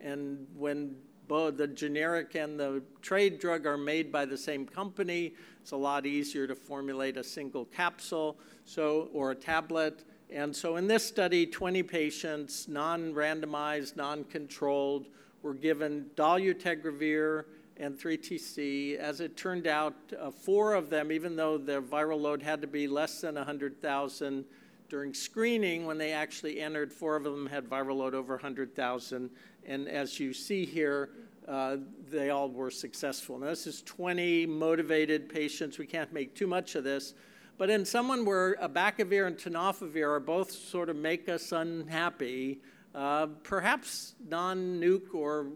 [0.00, 0.94] and when
[1.28, 5.76] both the generic and the trade drug are made by the same company, it's a
[5.76, 10.04] lot easier to formulate a single capsule, so or a tablet.
[10.28, 15.06] And so in this study, 20 patients, non-randomized, non-controlled,
[15.42, 17.44] were given dolutegravir
[17.80, 18.96] and 3TC.
[18.98, 22.66] As it turned out, uh, four of them, even though their viral load had to
[22.66, 24.44] be less than 100,000
[24.88, 29.30] during screening, when they actually entered, four of them had viral load over 100,000.
[29.64, 31.10] And as you see here,
[31.48, 31.78] uh,
[32.10, 33.38] they all were successful.
[33.38, 35.78] Now, this is 20 motivated patients.
[35.78, 37.14] We can't make too much of this.
[37.56, 42.60] But in someone where abacavir and tenofovir are both sort of make us unhappy,
[42.94, 45.48] uh, perhaps non-nuke or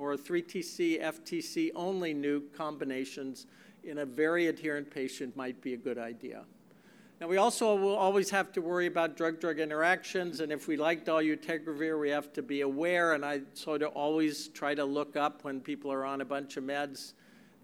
[0.00, 3.46] or 3TC, FTC only nuke combinations
[3.84, 6.42] in a very adherent patient might be a good idea.
[7.20, 11.04] Now, we also will always have to worry about drug-drug interactions, and if we like
[11.04, 15.44] dolutegravir, we have to be aware, and I sort of always try to look up
[15.44, 17.12] when people are on a bunch of meds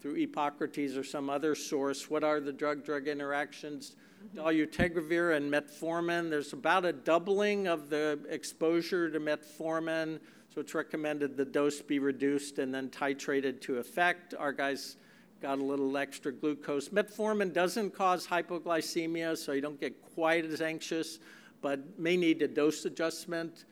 [0.03, 3.97] through Epocrates or some other source, what are the drug-drug interactions?
[4.37, 4.47] Mm-hmm.
[4.47, 10.21] Dolutegravir and metformin, there's about a doubling of the exposure to metformin,
[10.57, 14.33] so it's recommended the dose be reduced and then titrated to effect.
[14.39, 14.97] Our guys
[15.43, 16.89] got a little extra glucose.
[16.89, 21.19] Metformin doesn't cause hypoglycemia, so you don't get quite as anxious,
[21.61, 23.67] but may need a dose adjustment.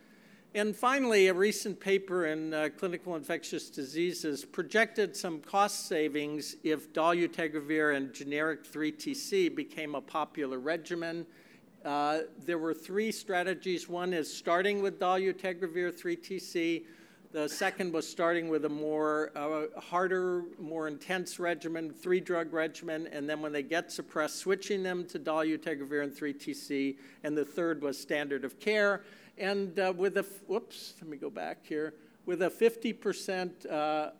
[0.55, 6.92] And finally, a recent paper in uh, Clinical Infectious Diseases projected some cost savings if
[6.92, 11.25] dolutegravir and generic 3TC became a popular regimen.
[11.85, 13.88] Uh, there were three strategies.
[13.88, 16.85] One is starting with dolutegravir 3TC.
[17.33, 23.09] The second was starting with a more uh, harder, more intense regimen, three drug regimen,
[23.09, 26.97] and then when they get suppressed, switching them to dolutegravir and 3TC.
[27.23, 29.03] And the third was standard of care.
[29.37, 31.94] And uh, with a, whoops, let me go back here,
[32.25, 34.11] with a 50% uh,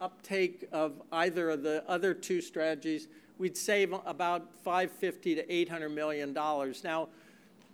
[0.00, 6.32] uptake of either of the other two strategies, we'd save about 550 to 800 million
[6.32, 6.84] dollars.
[6.84, 7.08] Now,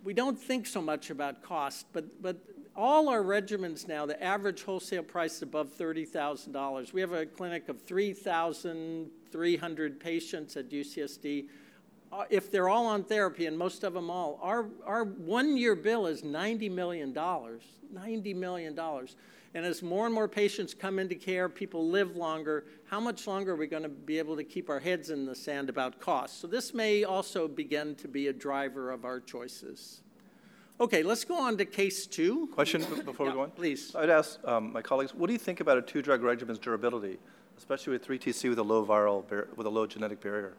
[0.03, 2.37] we don't think so much about cost, but but
[2.75, 6.93] all our regimens now, the average wholesale price is above $30,000.
[6.93, 11.47] We have a clinic of 3,300 patients at UCSD.
[12.11, 16.07] Uh, if they're all on therapy, and most of them all, our, our one-year bill
[16.07, 18.79] is $90 million, $90 million.
[19.53, 23.51] And as more and more patients come into care, people live longer, how much longer
[23.51, 26.39] are we going to be able to keep our heads in the sand about cost?
[26.39, 30.03] So this may also begin to be a driver of our choices.
[30.79, 32.47] Okay, let's go on to case two.
[32.53, 33.51] Question b- before we go on?
[33.51, 33.93] please.
[33.93, 37.19] I'd ask um, my colleagues, what do you think about a two-drug regimen's durability,
[37.57, 40.55] especially with 3TC with a low viral, bar- with a low genetic barrier?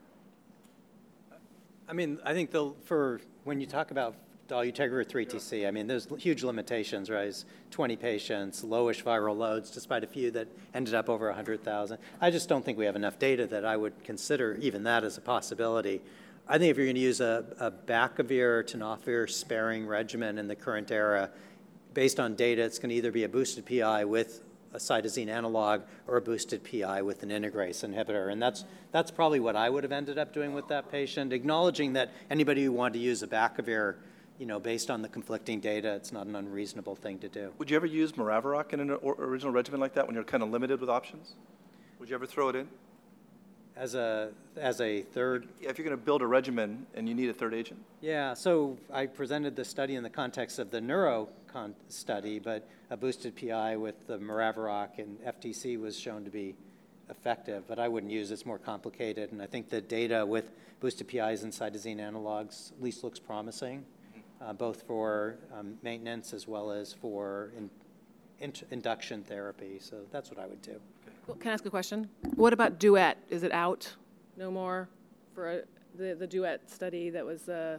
[1.88, 4.14] I mean, I think the, for, when you talk about
[4.52, 7.28] dolutegravir 3TC, I mean, there's huge limitations, right?
[7.28, 11.98] It's 20 patients, lowish viral loads, despite a few that ended up over 100,000.
[12.20, 15.16] I just don't think we have enough data that I would consider even that as
[15.16, 16.02] a possibility.
[16.46, 20.90] I think if you're going to use a, abacavir, Tenofovir sparing regimen in the current
[20.90, 21.30] era,
[21.94, 24.42] based on data, it's going to either be a boosted PI with
[24.74, 28.30] a cytosine analog or a boosted PI with an integrase inhibitor.
[28.30, 31.94] And that's, that's probably what I would have ended up doing with that patient, acknowledging
[31.94, 33.96] that anybody who wanted to use abacavir,
[34.38, 37.52] you know, based on the conflicting data, it's not an unreasonable thing to do.
[37.58, 40.50] Would you ever use Maraviroc in an original regimen like that when you're kind of
[40.50, 41.34] limited with options?
[41.98, 42.68] Would you ever throw it in?
[43.76, 47.14] As a, as a third Yeah, If you're going to build a regimen and you
[47.14, 47.82] need a third agent?
[48.00, 52.68] Yeah, so I presented the study in the context of the neuro con- study, but
[52.90, 56.54] a boosted PI with the Maraviroc and FTC was shown to be
[57.08, 58.34] effective, but I wouldn't use it.
[58.34, 62.82] It's more complicated, and I think the data with boosted PIs and cytosine analogs at
[62.82, 63.84] least looks promising,
[64.44, 67.70] uh, both for um, maintenance as well as for in,
[68.40, 69.78] int- induction therapy.
[69.78, 70.80] So that's what I would do.
[71.26, 72.08] Well, Can I ask a question?
[72.34, 73.18] What about duet?
[73.30, 73.94] Is it out?
[74.36, 74.88] No more
[75.34, 75.56] for uh,
[75.96, 77.78] the, the duet study that was uh,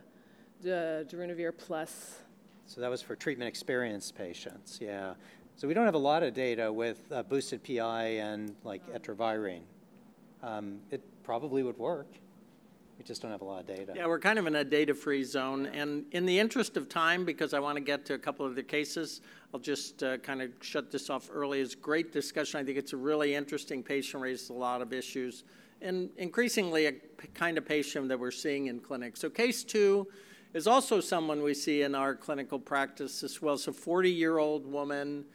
[0.61, 2.19] the darunavir plus?
[2.65, 5.15] So that was for treatment experienced patients, yeah.
[5.57, 9.61] So we don't have a lot of data with uh, boosted PI and like etravirine.
[10.41, 12.07] Um, it probably would work.
[12.97, 13.93] We just don't have a lot of data.
[13.95, 17.53] Yeah, we're kind of in a data-free zone, and in the interest of time, because
[17.53, 19.21] I want to get to a couple of the cases,
[19.53, 21.59] I'll just uh, kind of shut this off early.
[21.59, 22.59] It's great discussion.
[22.59, 25.43] I think it's a really interesting patient, raises a lot of issues,
[25.81, 26.93] and increasingly a
[27.33, 29.17] kind of patient that we're seeing in clinic.
[29.17, 30.07] So case two
[30.53, 33.55] is also someone we see in our clinical practice as well.
[33.55, 35.25] It's a 40-year-old woman,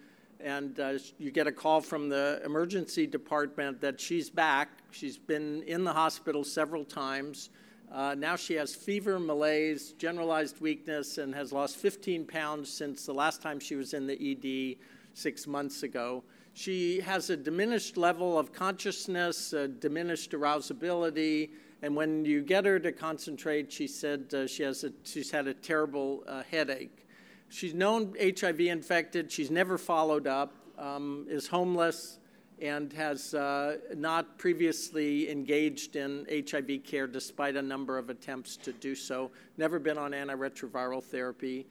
[0.40, 4.70] and uh, you get a call from the emergency department that she's back.
[4.90, 7.50] She's been in the hospital several times.
[7.90, 13.14] Uh, now she has fever, malaise, generalized weakness, and has lost 15 pounds since the
[13.14, 14.76] last time she was in the ED
[15.14, 16.22] six months ago.
[16.52, 21.50] She has a diminished level of consciousness, diminished arousability,
[21.82, 25.46] and when you get her to concentrate, she said uh, she has a, she's had
[25.46, 27.06] a terrible uh, headache.
[27.50, 29.32] She's known HIV infected.
[29.32, 32.18] She's never followed up, um, is homeless,
[32.60, 38.72] and has uh, not previously engaged in HIV care despite a number of attempts to
[38.72, 39.30] do so.
[39.56, 41.66] Never been on antiretroviral therapy.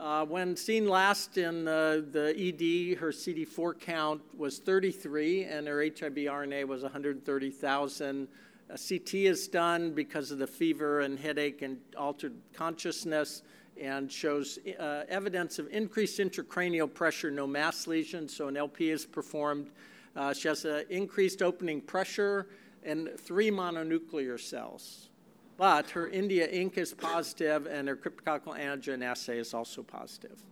[0.00, 5.82] Uh, when seen last in uh, the ED, her CD4 count was 33 and her
[5.82, 8.28] HIV RNA was 130,000.
[8.70, 13.42] A CT is done because of the fever and headache and altered consciousness
[13.80, 19.06] and shows uh, evidence of increased intracranial pressure, no mass lesions, so an LP is
[19.06, 19.70] performed.
[20.16, 22.48] Uh, she has an increased opening pressure
[22.82, 25.08] and three mononuclear cells.
[25.56, 30.42] But her India ink is positive and her cryptococcal antigen assay is also positive.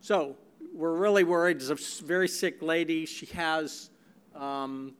[0.00, 0.36] So
[0.72, 1.56] we're really worried.
[1.56, 3.06] It's a very sick lady.
[3.06, 3.90] She has
[4.34, 4.94] um,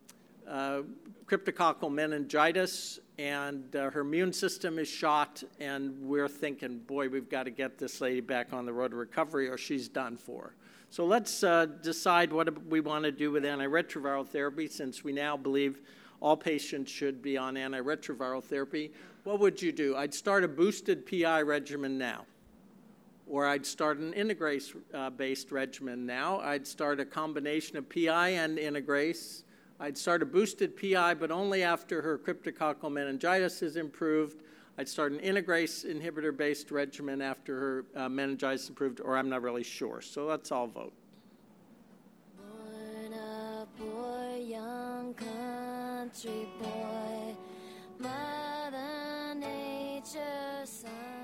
[0.49, 0.83] uh,
[1.27, 5.43] cryptococcal meningitis, and uh, her immune system is shot.
[5.61, 8.97] And we're thinking, boy, we've got to get this lady back on the road to
[8.97, 10.55] recovery, or she's done for.
[10.91, 15.37] So let's uh, decide what we want to do with antiretroviral therapy, since we now
[15.37, 15.81] believe
[16.21, 18.93] all patients should be on antiretroviral therapy.
[19.25, 19.97] What would you do?
[19.97, 22.27] I'd start a boosted PI regimen now
[23.27, 26.41] or I'd start an integrase uh, based regimen now.
[26.41, 29.43] I'd start a combination of PI and integrase.
[29.81, 34.43] I'd start a boosted PI, but only after her cryptococcal meningitis is improved.
[34.79, 39.43] I'd start an integrase inhibitor based regimen after her uh, meningitis improved, or I'm not
[39.43, 40.01] really sure.
[40.01, 40.93] So let's all vote.
[43.79, 44.55] Boy,
[47.99, 48.95] Mother
[50.65, 51.24] son.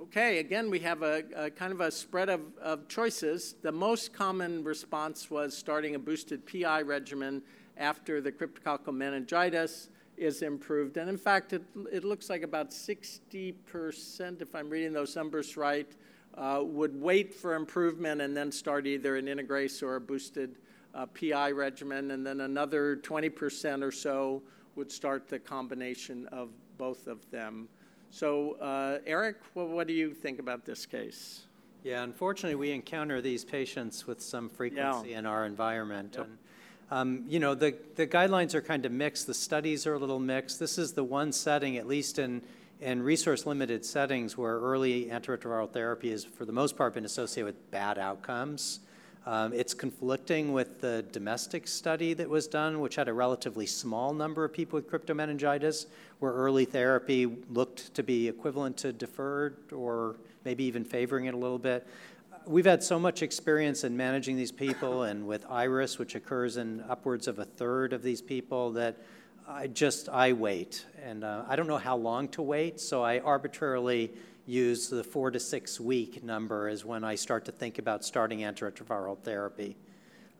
[0.00, 3.56] Okay, again, we have a, a kind of a spread of, of choices.
[3.62, 7.42] The most common response was starting a boosted PI regimen
[7.76, 10.98] after the cryptococcal meningitis is improved.
[10.98, 15.90] And in fact, it, it looks like about 60%, if I'm reading those numbers right,
[16.36, 20.58] uh, would wait for improvement and then start either an integrase or a boosted
[20.94, 22.12] uh, PI regimen.
[22.12, 24.44] And then another 20% or so
[24.76, 27.68] would start the combination of both of them.
[28.10, 31.42] So, uh, Eric, well, what do you think about this case?
[31.84, 36.16] Yeah, unfortunately, we encounter these patients with some frequency in our environment.
[36.16, 36.38] And,
[36.90, 39.26] um, you know, the, the guidelines are kind of mixed.
[39.26, 40.58] The studies are a little mixed.
[40.58, 42.42] This is the one setting, at least in,
[42.80, 47.70] in resource-limited settings, where early antiretroviral therapy has, for the most part, been associated with
[47.70, 48.80] bad outcomes.
[49.28, 54.14] Um, it's conflicting with the domestic study that was done, which had a relatively small
[54.14, 55.84] number of people with cryptomeningitis,
[56.18, 61.36] where early therapy looked to be equivalent to deferred or maybe even favoring it a
[61.36, 61.86] little bit.
[62.46, 66.82] We've had so much experience in managing these people and with IRIS, which occurs in
[66.88, 68.96] upwards of a third of these people, that
[69.46, 70.86] I just, I wait.
[71.04, 74.10] And uh, I don't know how long to wait, so I arbitrarily
[74.48, 78.40] use the four to six week number is when I start to think about starting
[78.40, 79.76] antiretroviral therapy.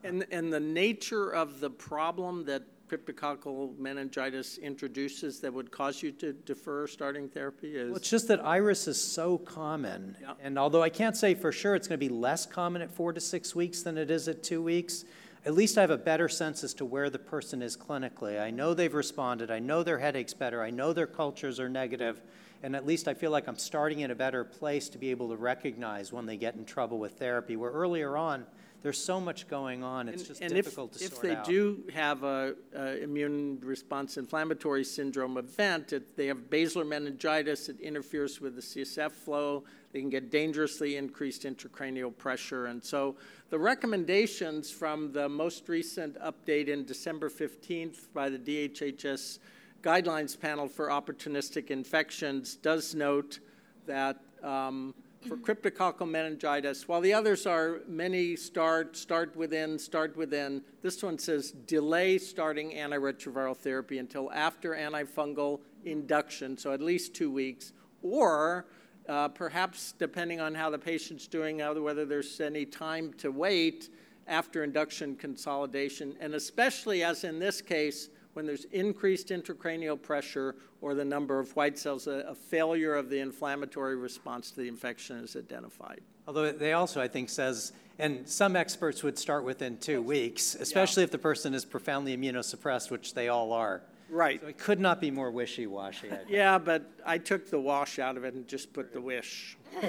[0.02, 6.10] And, and the nature of the problem that cryptococcal meningitis introduces that would cause you
[6.12, 7.88] to defer starting therapy is?
[7.88, 10.16] Well, it's just that iris is so common.
[10.20, 10.32] Yeah.
[10.42, 13.12] And although I can't say for sure it's going to be less common at four
[13.12, 15.04] to six weeks than it is at two weeks,
[15.44, 18.40] at least I have a better sense as to where the person is clinically.
[18.40, 19.50] I know they've responded.
[19.50, 20.62] I know their headache's better.
[20.62, 22.22] I know their cultures are negative.
[22.62, 25.28] And at least I feel like I'm starting in a better place to be able
[25.30, 28.46] to recognize when they get in trouble with therapy, where earlier on,
[28.82, 31.38] there's so much going on, it's And- just and if- difficult to If sort they
[31.44, 37.80] do have a, a immune response inflammatory syndrome event, it, they have basilar meningitis, it
[37.80, 42.66] interferes with the CSF flow, they can get dangerously increased intracranial pressure.
[42.66, 43.16] And so
[43.50, 49.38] the recommendations from the most recent update in December 15th by the DHHS
[49.82, 53.38] Guidelines Panel for Opportunistic Infections does note
[53.86, 54.92] that um,
[55.26, 61.18] for cryptococcal meningitis, while the others are many start, start within, start within, this one
[61.18, 67.72] says delay starting antiretroviral therapy until after antifungal induction, so at least two weeks,
[68.02, 68.66] or
[69.08, 73.90] uh, perhaps depending on how the patient's doing, whether there's any time to wait
[74.26, 78.08] after induction consolidation, and especially as in this case,
[78.38, 83.10] when there's increased intracranial pressure or the number of white cells, a, a failure of
[83.10, 86.00] the inflammatory response to the infection is identified.
[86.28, 91.02] Although they also, I think, says, and some experts would start within two weeks, especially
[91.02, 93.82] if the person is profoundly immunosuppressed, which they all are.
[94.08, 94.40] Right.
[94.40, 96.08] So it could not be more wishy-washy.
[96.28, 99.56] Yeah, but I took the wash out of it and just put the wish.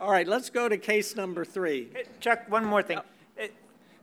[0.00, 1.90] All right, let's go to case number three.
[1.94, 2.98] Hey, Chuck, one more thing.
[3.36, 3.54] It-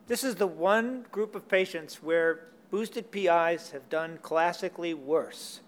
[0.08, 5.62] This is the one group of patients where boosted PIs have done classically worse.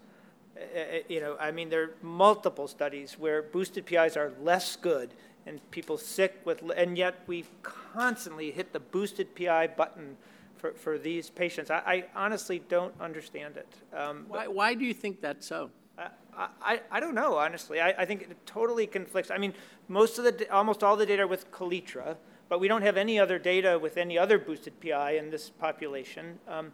[0.56, 4.76] Uh, uh, You know, I mean, there are multiple studies where boosted PIs are less
[4.76, 5.10] good
[5.46, 10.16] and people sick with, and yet we've constantly hit the boosted PI button
[10.56, 11.70] for, for these patients.
[11.70, 13.68] I, I honestly don't understand it.
[13.96, 15.70] Um, Why, why do you think that's so?
[15.98, 17.80] I, I, I don't know, honestly.
[17.80, 19.30] I, I think it totally conflicts.
[19.30, 19.52] I mean,
[19.88, 22.16] most of the, almost all the data are with Kaletra,
[22.48, 26.38] but we don't have any other data with any other boosted PI in this population.
[26.48, 26.72] Um,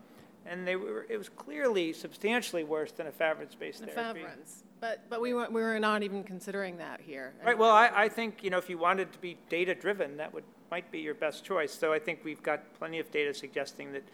[0.48, 4.20] and they were, it was clearly substantially worse than a efavirenz-based therapy.
[4.20, 4.62] Efavirenz.
[4.80, 7.34] But, but we were, we were not even considering that here.
[7.44, 10.44] Right, well, I, I think, you know, if you wanted to be data-driven, that would,
[10.70, 11.72] might be your best choice.
[11.72, 14.04] So I think we've got plenty of data suggesting that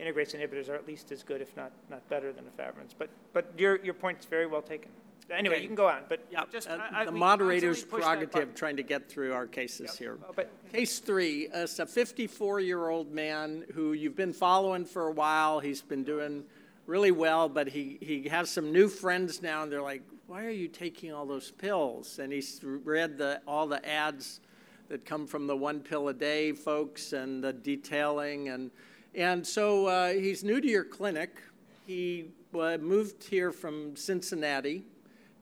[0.00, 2.94] integrase inhibitors are at least as good, if not, not better than efavirenz.
[2.98, 4.90] But, but your, your point's very well taken.
[5.30, 5.62] Anyway, Okay.
[5.62, 8.54] you can go on, but Yeah, just, uh, I- the moderator's constantly push that prerogative
[8.54, 10.18] trying to get through our cases here.
[10.28, 15.60] Uh, But Case three, it's a 54-year-old man who you've been following for a while.
[15.60, 16.44] He's been doing
[16.86, 20.50] really well, but he, he has some new friends now, and they're like, why are
[20.50, 22.18] you taking all those pills?
[22.18, 24.40] And he's read the, all the ads
[24.88, 28.48] that come from the one pill a day folks and the detailing.
[28.50, 28.70] And,
[29.14, 31.40] and so uh, he's new to your clinic.
[31.86, 32.26] He
[32.58, 34.84] uh, moved here from Cincinnati,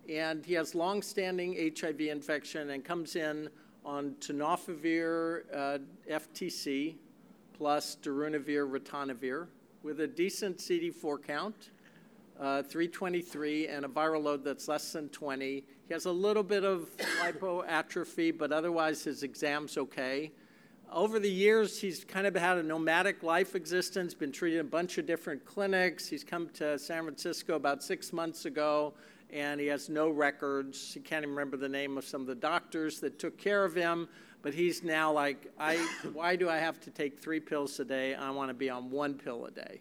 [0.09, 3.48] and he has long-standing HIV infection and comes in
[3.84, 5.78] on tenofovir uh,
[6.11, 6.94] FTC
[7.53, 9.46] plus darunavir ritonavir
[9.82, 11.70] with a decent CD4 count,
[12.38, 15.64] uh, 323, and a viral load that's less than 20.
[15.88, 16.90] He has a little bit of
[17.20, 20.30] lipoatrophy, but otherwise his exam's okay.
[20.90, 24.68] Over the years, he's kind of had a nomadic life existence, been treated in a
[24.68, 26.07] bunch of different clinics.
[26.07, 28.94] He's come to San Francisco about six months ago,
[29.33, 30.93] and he has no records.
[30.93, 33.74] He can't even remember the name of some of the doctors that took care of
[33.74, 34.09] him,
[34.43, 35.76] but he's now like, I,
[36.12, 38.14] why do I have to take three pills a day?
[38.14, 39.80] I want to be on one pill a day.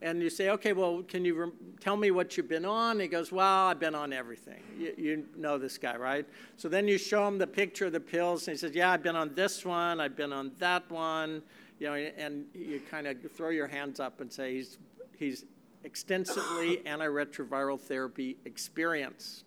[0.00, 3.00] And you say, okay, well, can you rem- tell me what you've been on?
[3.00, 4.62] He goes, well, I've been on everything.
[4.78, 6.24] You, you know this guy, right?
[6.56, 9.02] So then you show him the picture of the pills, and he says, yeah, I've
[9.02, 11.42] been on this one, I've been on that one,
[11.80, 14.78] you know, and you kind of throw your hands up and say he's,
[15.16, 15.44] he's
[15.84, 19.44] extensively antiretroviral therapy experienced.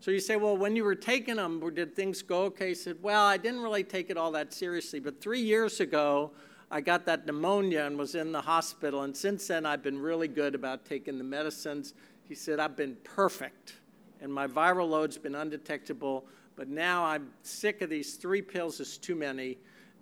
[0.00, 2.68] So you say, well, when you were taking them, did things go okay?
[2.68, 6.32] He said, well, I didn't really take it all that seriously, but three years ago,
[6.70, 10.28] I got that pneumonia and was in the hospital, and since then I've been really
[10.28, 11.94] good about taking the medicines.
[12.28, 13.74] He said, I've been perfect,
[14.20, 18.96] and my viral load's been undetectable, but now I'm sick of these three pills, it's
[18.96, 19.58] too many.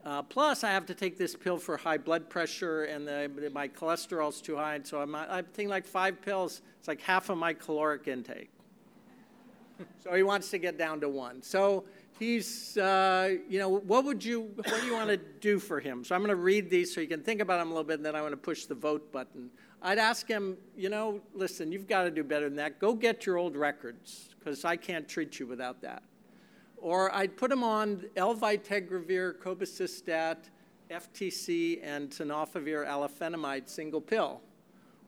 [0.09, 3.69] Uh, plus, I have to take this pill for high blood pressure, and the, my
[3.69, 6.63] cholesterol's too high, and so I'm, I'm taking like five pills.
[6.79, 8.49] It's like half of my caloric intake.
[10.03, 11.43] So he wants to get down to one.
[11.43, 11.85] So
[12.19, 16.03] he's, uh, you know, what would you, what do you want to do for him?
[16.05, 17.99] So I'm going to read these so you can think about them a little bit,
[17.99, 19.51] and then I want to push the vote button
[19.81, 22.81] I'd ask him, you know, listen, you've got to do better than that.
[22.81, 26.03] Go get your old records because I can't treat you without that.
[26.81, 30.37] Or I'd put them on elvitegravir, cobicistat,
[30.91, 34.41] FTC, and tenofovir alafenamide single pill.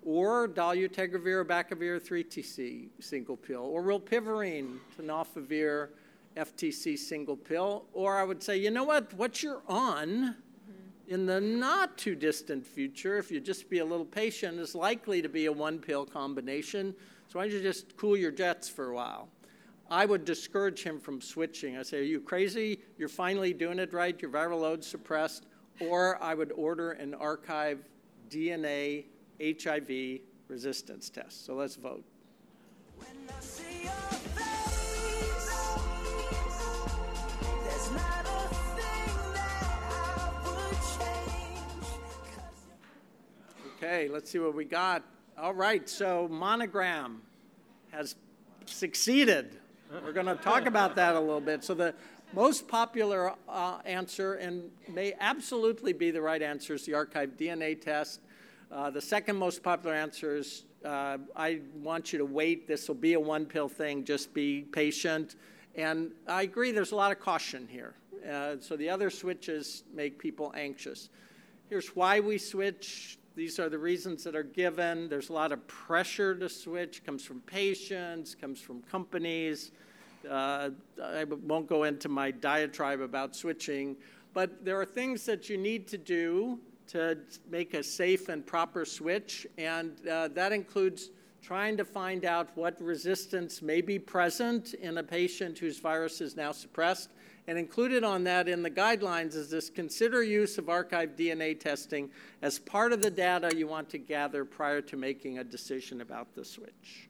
[0.05, 3.62] Or dolutegravir, abacavir, 3TC single pill.
[3.62, 5.89] Or rilpivirine, tenofovir,
[6.37, 7.85] FTC single pill.
[7.93, 10.37] Or I would say, you know what, what you're on
[11.11, 15.21] in the not too distant future, if you just be a little patient, is likely
[15.21, 16.95] to be a one pill combination.
[17.29, 19.29] So why don't you just cool your jets for a while?
[19.91, 21.76] I would discourage him from switching.
[21.76, 22.80] I say, Are you crazy?
[22.97, 24.20] You're finally doing it right.
[24.22, 25.47] Your viral load's suppressed.
[25.80, 27.88] Or I would order an archive
[28.28, 29.07] DNA
[29.43, 31.45] HIV resistance test.
[31.45, 32.05] So let's vote.
[43.76, 45.03] Okay, let's see what we got.
[45.38, 47.22] All right, so Monogram
[47.91, 48.14] has
[48.66, 49.60] succeeded.
[49.93, 51.64] We're going to talk about that a little bit.
[51.64, 51.95] So, the
[52.32, 57.80] most popular uh, answer, and may absolutely be the right answer, is the archived DNA
[57.80, 58.20] test.
[58.70, 62.68] Uh, the second most popular answer is uh, I want you to wait.
[62.68, 65.34] This will be a one pill thing, just be patient.
[65.74, 67.95] And I agree, there's a lot of caution here.
[68.30, 71.09] Uh, so, the other switches make people anxious.
[71.68, 75.09] Here's why we switch these are the reasons that are given.
[75.09, 79.70] There's a lot of pressure to switch, comes from patients, comes from companies.
[80.28, 80.70] Uh,
[81.03, 83.97] I won't go into my diatribe about switching,
[84.35, 86.59] but there are things that you need to do
[86.89, 87.16] to
[87.49, 91.11] make a safe and proper switch, and uh, that includes
[91.41, 96.37] trying to find out what resistance may be present in a patient whose virus is
[96.37, 97.11] now suppressed
[97.51, 102.09] and included on that in the guidelines is this consider use of archived DNA testing
[102.42, 106.32] as part of the data you want to gather prior to making a decision about
[106.36, 107.09] the switch.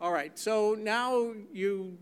[0.00, 1.96] All right, so now you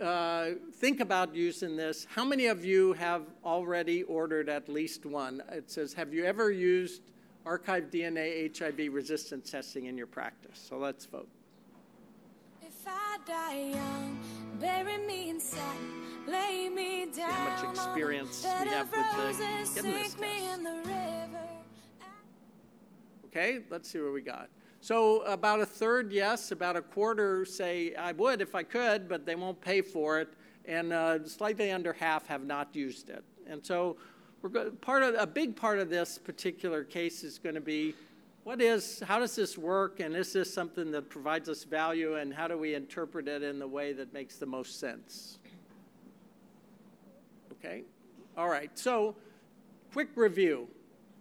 [0.00, 2.06] uh, think about using this.
[2.08, 5.42] How many of you have already ordered at least one?
[5.50, 7.02] It says, have you ever used
[7.44, 10.64] archived DNA HIV resistance testing in your practice?
[10.68, 11.28] So let's vote.
[12.62, 14.20] If I die young,
[14.60, 16.15] bury me inside.
[16.26, 20.18] Lay me down how much experience we have with the, getting this test.
[23.26, 24.48] Okay, let's see what we got.
[24.80, 26.52] So about a third, yes.
[26.52, 30.28] About a quarter say I would if I could, but they won't pay for it,
[30.64, 33.24] and uh, slightly under half have not used it.
[33.46, 33.96] And so
[34.42, 37.94] we're go- part of a big part of this particular case is going to be
[38.44, 42.32] what is how does this work, and is this something that provides us value, and
[42.32, 45.38] how do we interpret it in the way that makes the most sense?
[47.58, 47.84] Okay?
[48.36, 49.16] All right, so
[49.92, 50.68] quick review.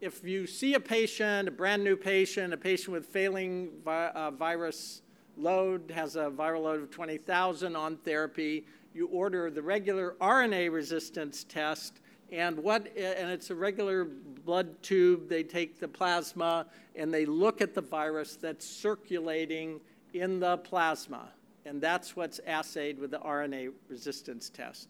[0.01, 4.31] If you see a patient, a brand new patient, a patient with failing vi- uh,
[4.31, 5.01] virus
[5.37, 11.43] load, has a viral load of 20,000 on therapy, you order the regular RNA resistance
[11.43, 11.99] test,
[12.31, 14.05] and what and it's a regular
[14.45, 16.65] blood tube they take the plasma
[16.95, 19.79] and they look at the virus that's circulating
[20.13, 21.29] in the plasma
[21.65, 24.89] and that's what's assayed with the RNA resistance test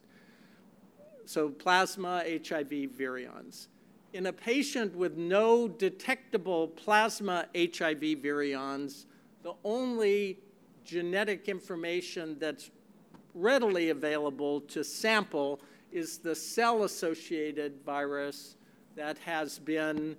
[1.26, 3.67] so plasma HIV virions.
[4.13, 9.05] In a patient with no detectable plasma HIV virions,
[9.43, 10.39] the only
[10.86, 12.71] genetic information that's
[13.34, 15.59] readily available to sample
[15.91, 18.55] is the cell associated virus
[18.95, 20.15] that has been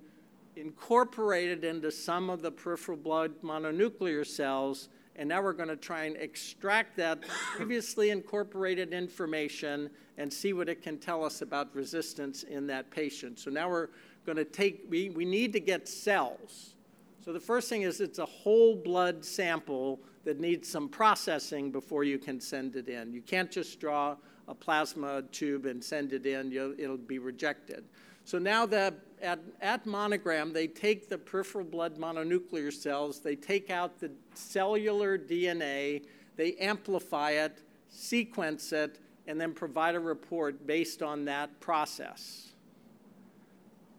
[0.55, 6.03] incorporated into some of the peripheral blood mononuclear cells and now we're going to try
[6.03, 7.21] and extract that
[7.55, 13.39] previously incorporated information and see what it can tell us about resistance in that patient.
[13.39, 13.89] So now we're
[14.25, 16.75] going to take, we, we need to get cells.
[17.23, 22.03] So the first thing is it's a whole blood sample that needs some processing before
[22.03, 23.13] you can send it in.
[23.13, 24.15] You can't just draw
[24.47, 27.83] a plasma tube and send it in, You'll, it'll be rejected.
[28.23, 33.69] So now that at, at monogram, they take the peripheral blood mononuclear cells, they take
[33.69, 36.05] out the cellular DNA,
[36.35, 42.53] they amplify it, sequence it, and then provide a report based on that process.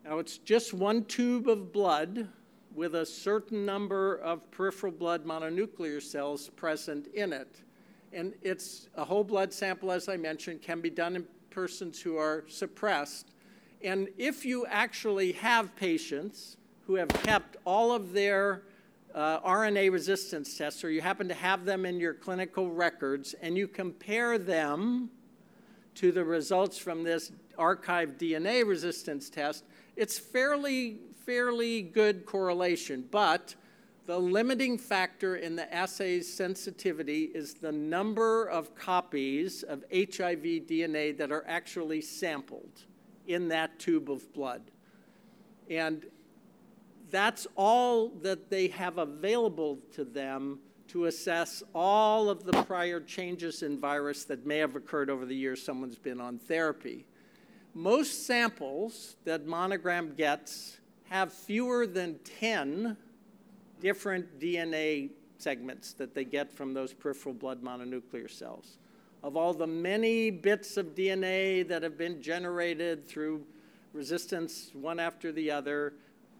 [0.05, 2.29] Now, it's just one tube of blood
[2.75, 7.63] with a certain number of peripheral blood mononuclear cells present in it.
[8.13, 12.17] And it's a whole blood sample, as I mentioned, can be done in persons who
[12.17, 13.33] are suppressed
[13.83, 16.57] and if you actually have patients
[16.87, 18.63] who have kept all of their
[19.15, 23.57] uh, RNA resistance tests, or you happen to have them in your clinical records, and
[23.57, 25.11] you compare them
[25.95, 29.65] to the results from this archived DNA resistance test,
[29.97, 33.55] it's fairly fairly good correlation, but
[34.07, 41.15] the limiting factor in the assay's sensitivity is the number of copies of HIV DNA
[41.19, 42.87] that are actually sampled
[43.29, 44.63] in that tube of blood.
[45.71, 46.07] And
[47.11, 50.59] that's all that they have available to them
[50.89, 55.37] to assess all of the prior changes in virus that may have occurred over the
[55.37, 57.07] years someone's been on therapy.
[57.75, 62.97] Most samples that Monogram gets have fewer than 10
[63.81, 68.79] different DNA segments that they get from those peripheral blood mononuclear cells.
[69.23, 73.45] Of all the many bits of DNA that have been generated through
[73.93, 75.95] resistance one after the other,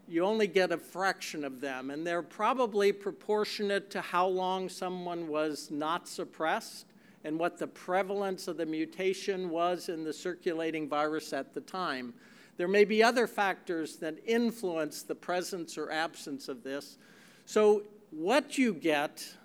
[0.07, 5.27] you only get a fraction of them, and they're probably proportionate to how long someone
[5.27, 6.85] was not suppressed
[7.23, 12.13] and what the prevalence of the mutation was in the circulating virus at the time.
[12.57, 16.97] There may be other factors that influence the presence or absence of this.
[17.45, 19.35] So, what you get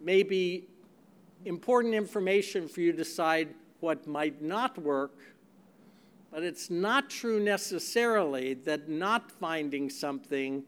[0.00, 0.68] may be
[1.44, 3.48] important information for you to decide
[3.80, 5.18] what might not work
[6.32, 10.64] but it's not true necessarily that not finding something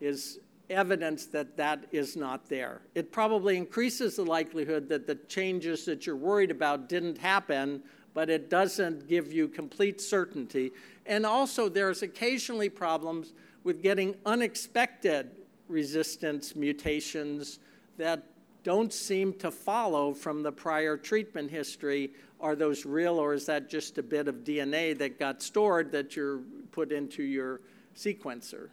[0.00, 0.40] is
[0.70, 2.80] evidence that that is not there.
[2.94, 7.82] It probably increases the likelihood that the changes that you're worried about didn't happen,
[8.14, 10.72] but it doesn't give you complete certainty.
[11.04, 13.34] And also, there's occasionally problems
[13.64, 15.30] with getting unexpected
[15.68, 17.58] resistance mutations
[17.98, 18.22] that
[18.66, 22.10] don't seem to follow from the prior treatment history
[22.40, 26.16] are those real, or is that just a bit of DNA that got stored that
[26.16, 26.40] you're
[26.72, 27.60] put into your
[27.94, 28.70] sequencer?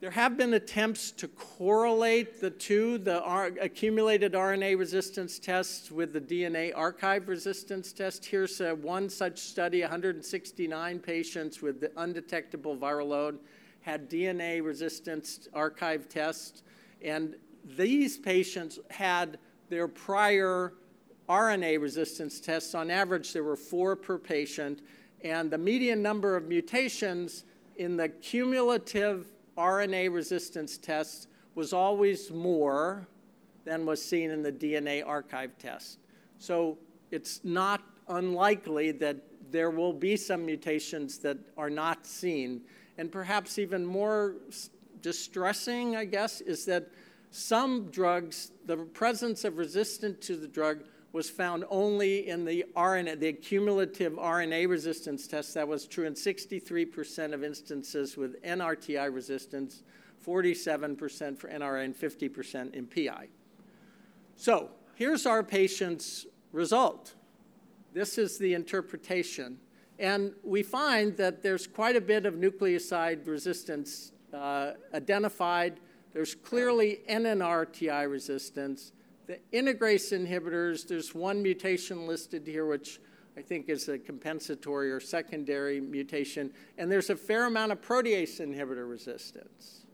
[0.00, 6.14] There have been attempts to correlate the two, the R- accumulated RNA resistance tests with
[6.14, 8.24] the DNA archive resistance test.
[8.24, 13.40] Here's a, one such study 169 patients with the undetectable viral load
[13.82, 16.62] had DNA resistance archive tests,
[17.02, 17.34] and
[17.76, 19.38] these patients had
[19.68, 20.74] their prior
[21.28, 24.80] RNA resistance tests, on average, there were four per patient,
[25.22, 27.44] and the median number of mutations
[27.76, 29.26] in the cumulative
[29.56, 33.06] RNA resistance tests was always more
[33.64, 35.98] than was seen in the DNA archive test.
[36.38, 36.78] So
[37.10, 39.16] it's not unlikely that
[39.50, 42.62] there will be some mutations that are not seen.
[42.96, 44.36] And perhaps even more
[45.02, 46.88] distressing, I guess, is that
[47.30, 53.18] some drugs, the presence of resistance to the drug was found only in the RNA,
[53.18, 55.54] the cumulative RNA resistance test.
[55.54, 59.82] That was true in 63% of instances with NRTI resistance,
[60.26, 63.28] 47% for NRA, and 50% in PI.
[64.36, 67.14] So here's our patient's result.
[67.94, 69.58] This is the interpretation.
[69.98, 75.80] And we find that there's quite a bit of nucleoside resistance uh, identified
[76.12, 78.92] there's clearly NNRTI resistance.
[79.26, 83.00] The integrase inhibitors, there's one mutation listed here, which
[83.36, 88.40] I think is a compensatory or secondary mutation, and there's a fair amount of protease
[88.40, 89.84] inhibitor resistance.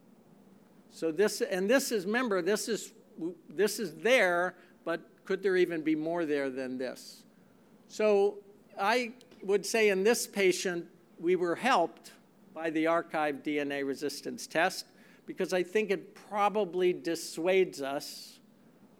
[0.91, 2.93] So this, and this is, remember, this is,
[3.51, 4.55] this is there,
[4.85, 7.25] but could there even be more there than this?
[7.89, 8.39] So
[8.81, 9.13] I
[9.43, 10.87] would say in this patient,
[11.19, 12.13] we were helped
[12.55, 14.87] by the archive DNA resistance test
[15.27, 18.39] because I think it probably dissuades us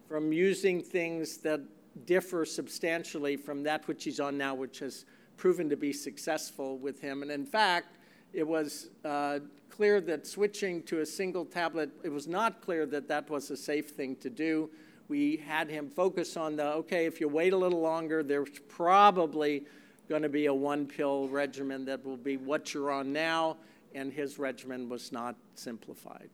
[0.09, 1.61] from using things that
[2.05, 5.05] differ substantially from that which he's on now, which has
[5.37, 7.21] proven to be successful with him.
[7.21, 7.95] And in fact,
[8.33, 9.39] it was uh,
[9.69, 13.57] clear that switching to a single tablet, it was not clear that that was a
[13.57, 14.69] safe thing to do.
[15.07, 19.65] We had him focus on the okay, if you wait a little longer, there's probably
[20.07, 23.57] going to be a one pill regimen that will be what you're on now
[23.95, 26.29] and his regimen was not simplified.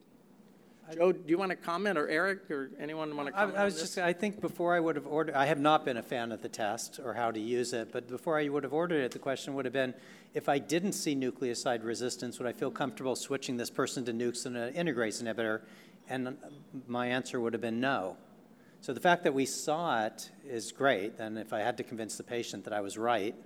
[0.94, 3.56] Joe, do you want to comment, or Eric, or anyone want to comment?
[3.56, 5.84] I, I was on just, I think before I would have ordered, I have not
[5.84, 8.64] been a fan of the test or how to use it, but before I would
[8.64, 9.94] have ordered it, the question would have been
[10.34, 14.44] if I didn't see nucleoside resistance, would I feel comfortable switching this person to nukes
[14.44, 15.60] and an integrase inhibitor?
[16.08, 16.36] And
[16.88, 18.16] my answer would have been no.
[18.80, 22.16] So the fact that we saw it is great, and if I had to convince
[22.16, 23.36] the patient that I was right,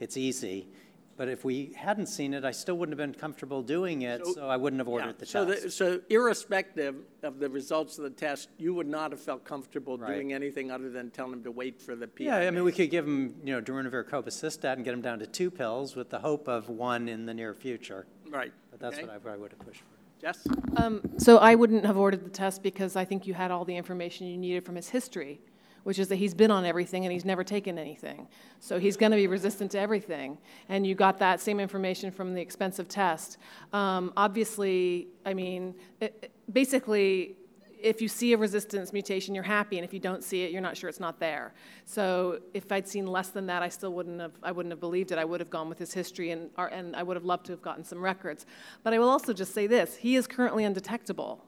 [0.00, 0.68] it's easy.
[1.16, 4.32] But if we hadn't seen it, I still wouldn't have been comfortable doing it, so,
[4.34, 5.12] so I wouldn't have ordered yeah.
[5.18, 5.62] the so test.
[5.62, 9.96] The, so irrespective of the results of the test, you would not have felt comfortable
[9.96, 10.12] right.
[10.12, 12.24] doing anything other than telling him to wait for the PI.
[12.24, 15.18] Yeah, I mean, we could give him, you know, darunavir cobicistat and get him down
[15.20, 18.06] to two pills with the hope of one in the near future.
[18.28, 18.52] Right.
[18.70, 19.06] But that's okay.
[19.06, 19.86] what I, I would have pushed for.
[20.20, 20.46] Jess?
[20.76, 23.76] Um, so I wouldn't have ordered the test because I think you had all the
[23.76, 25.40] information you needed from his history
[25.86, 28.26] which is that he's been on everything and he's never taken anything.
[28.58, 30.36] So he's going to be resistant to everything.
[30.68, 33.38] And you got that same information from the expensive test.
[33.72, 37.36] Um, obviously, I mean, it, basically,
[37.80, 40.60] if you see a resistance mutation, you're happy, and if you don't see it, you're
[40.60, 41.54] not sure it's not there.
[41.84, 44.32] So if I'd seen less than that, I still wouldn't have.
[44.42, 45.18] I wouldn't have believed it.
[45.18, 47.62] I would have gone with his history, and and I would have loved to have
[47.62, 48.44] gotten some records.
[48.82, 51.44] But I will also just say this: he is currently undetectable,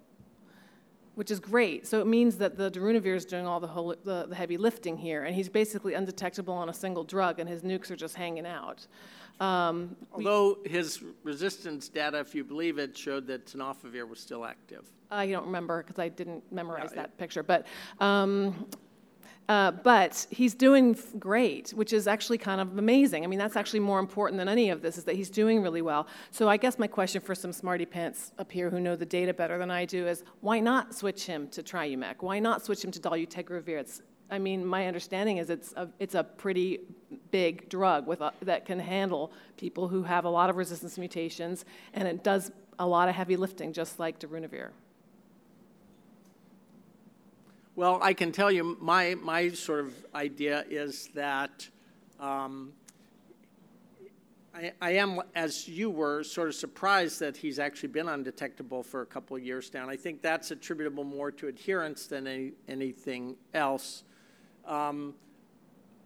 [1.19, 1.85] which is great.
[1.85, 4.97] So it means that the darunavir is doing all the, whole, the, the heavy lifting
[4.97, 8.47] here, and he's basically undetectable on a single drug, and his nukes are just hanging
[8.47, 8.87] out.
[9.41, 14.85] Um, Although his resistance data, if you believe it, showed that tenofovir was still active.
[15.11, 17.67] I don't remember because I didn't memorize yeah, that it, picture, but
[17.99, 18.69] um,
[19.49, 23.25] uh, but he's doing great, which is actually kind of amazing.
[23.25, 25.83] I mean, that's actually more important than any of this, is that he's doing really
[25.83, 26.07] well.
[26.31, 29.33] So I guess my question for some smarty pants up here who know the data
[29.33, 32.17] better than I do is, why not switch him to Triumec?
[32.21, 33.79] Why not switch him to dolutegravir?
[33.79, 36.81] It's, I mean, my understanding is it's a, it's a pretty
[37.31, 41.65] big drug with a, that can handle people who have a lot of resistance mutations,
[41.95, 44.69] and it does a lot of heavy lifting, just like darunavir.
[47.79, 51.69] Well, I can tell you my, my sort of idea is that
[52.19, 52.73] um,
[54.53, 59.03] I, I, am, as you were, sort of surprised that he's actually been undetectable for
[59.03, 59.83] a couple of years now.
[59.83, 64.03] And I think that's attributable more to adherence than any, anything else.
[64.67, 65.15] Um,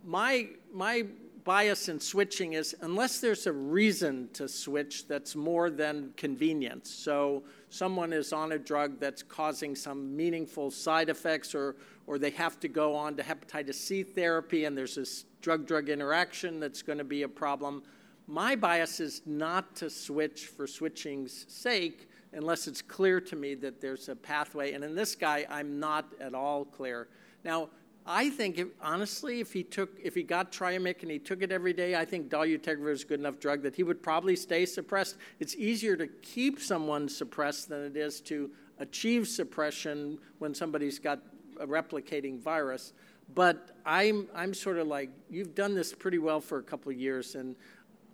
[0.04, 1.06] my, my
[1.44, 6.90] bias in switching is unless there's a reason to switch that's more than convenience.
[6.90, 11.76] So someone is on a drug that's causing some meaningful side effects or,
[12.06, 16.60] or they have to go on to hepatitis C therapy and there's this drug-drug interaction
[16.60, 17.82] that's going to be a problem.
[18.26, 23.80] My bias is not to switch for switching's sake unless it's clear to me that
[23.80, 24.72] there's a pathway.
[24.72, 27.08] And in this guy, I'm not at all clear.
[27.44, 27.68] Now,
[28.04, 31.52] I think, if, honestly, if he took, if he got Triumec and he took it
[31.52, 34.66] every day, I think dolutegravir is a good enough drug that he would probably stay
[34.66, 35.16] suppressed.
[35.38, 41.20] It's easier to keep someone suppressed than it is to achieve suppression when somebody's got
[41.60, 42.92] a replicating virus.
[43.34, 46.98] But I'm, I'm sort of like, you've done this pretty well for a couple of
[46.98, 47.54] years, and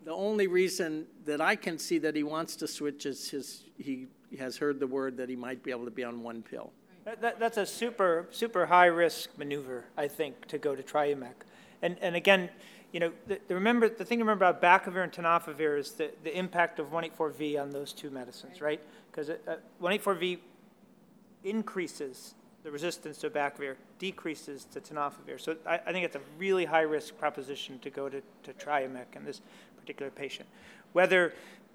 [0.05, 4.07] the only reason that I can see that he wants to switch is his, he
[4.39, 6.73] has heard the word that he might be able to be on one pill.
[7.21, 11.33] That, that's a super, super high risk maneuver, I think, to go to Triumec.
[11.81, 12.51] And, and again,
[12.93, 16.11] you know, the, the, remember, the thing to remember about abacavir and tenofovir is the,
[16.23, 18.81] the impact of 184V on those two medicines, right?
[19.11, 20.39] Because uh, 184V
[21.45, 25.41] increases the resistance to abacavir, decreases to tenofovir.
[25.41, 29.17] So I, I think it's a really high risk proposition to go to, to Triumec
[29.17, 29.41] in this
[29.81, 30.49] particular patient.
[30.93, 31.33] Whether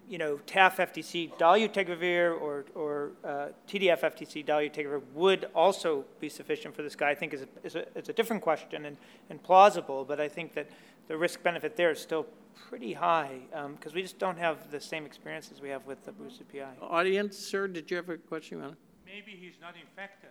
[0.09, 6.75] you know, TAF FTC dolutegravir or, or uh, TDF FTC dolutegravir would also be sufficient
[6.75, 8.97] for this guy, I think is a, is a, it's a different question and,
[9.29, 10.69] and plausible, but I think that
[11.07, 12.27] the risk benefit there is still
[12.69, 16.11] pretty high because um, we just don't have the same experiences we have with the
[16.11, 16.65] boosted PI.
[16.81, 18.59] Audience, sir, did you have a question?
[19.05, 20.29] Maybe he's not infected.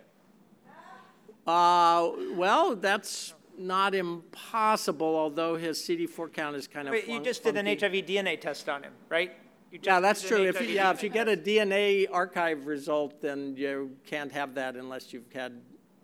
[1.45, 6.93] Uh, well, that's not impossible, although his CD4 count is kind of.
[6.93, 9.33] Wait, you just did an HIV DNA test on him, right?
[9.81, 10.43] Yeah, that's true.
[10.43, 14.75] If you, yeah, if you get a DNA archive result, then you can't have that
[14.75, 15.59] unless you've had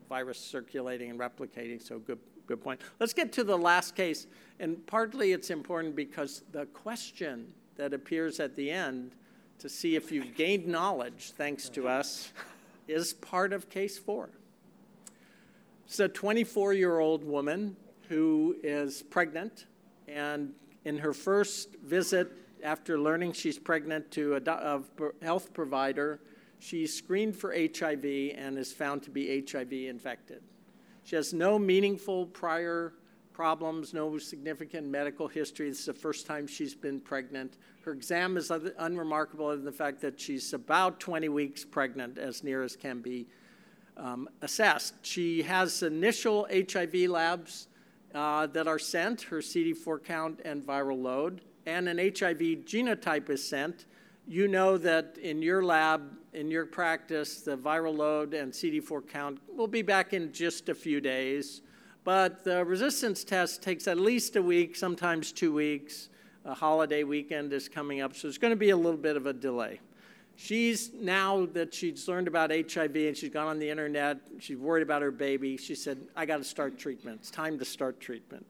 [0.07, 1.79] virus circulating and replicating.
[1.79, 2.17] So good,
[2.47, 2.81] good point.
[2.99, 4.25] Let's get to the last case,
[4.59, 9.11] and partly it's important because the question that appears at the end
[9.59, 12.33] to see if you've gained knowledge thanks to us
[12.87, 14.29] is part of case four.
[15.85, 17.75] It's a 24-year-old woman
[18.07, 19.67] who is pregnant,
[20.07, 20.53] and
[20.85, 22.31] in her first visit
[22.63, 24.81] after learning she's pregnant to a, a
[25.23, 26.19] health provider,
[26.59, 28.05] she's screened for HIV
[28.35, 30.41] and is found to be HIV infected.
[31.03, 32.93] She has no meaningful prior
[33.33, 35.69] problems, no significant medical history.
[35.69, 37.57] This is the first time she's been pregnant.
[37.83, 42.43] Her exam is unremarkable other than the fact that she's about 20 weeks pregnant, as
[42.43, 43.27] near as can be
[43.95, 44.95] um, assessed.
[45.03, 47.67] She has initial HIV labs
[48.13, 53.47] uh, that are sent, her CD4 count and viral load and an HIV genotype is
[53.47, 53.85] sent,
[54.27, 56.01] you know that in your lab,
[56.33, 60.75] in your practice, the viral load and CD4 count will be back in just a
[60.75, 61.61] few days.
[62.03, 66.09] But the resistance test takes at least a week, sometimes two weeks.
[66.45, 69.25] A holiday weekend is coming up, so there's going to be a little bit of
[69.25, 69.79] a delay.
[70.35, 74.83] She's now that she's learned about HIV and she's gone on the internet, she's worried
[74.83, 75.57] about her baby.
[75.57, 77.19] She said, I got to start treatment.
[77.19, 78.45] It's time to start treatment.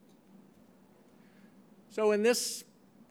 [1.90, 2.64] So, in this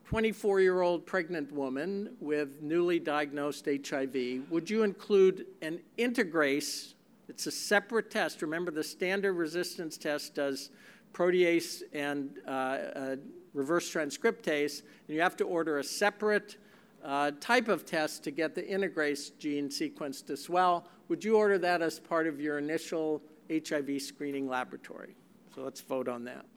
[0.09, 6.95] 24 year old pregnant woman with newly diagnosed HIV, would you include an integrase
[7.27, 8.41] It's a separate test.
[8.41, 10.71] Remember, the standard resistance test does
[11.13, 13.15] protease and uh, uh,
[13.53, 16.57] reverse transcriptase, and you have to order a separate
[17.05, 20.87] uh, type of test to get the integrase gene sequenced as well.
[21.09, 25.15] Would you order that as part of your initial HIV screening laboratory?
[25.53, 26.47] So let's vote on that.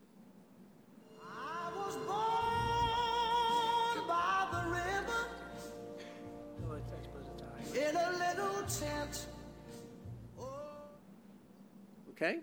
[7.89, 9.27] In a little tent.
[12.11, 12.39] Okay?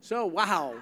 [0.00, 0.74] So, wow,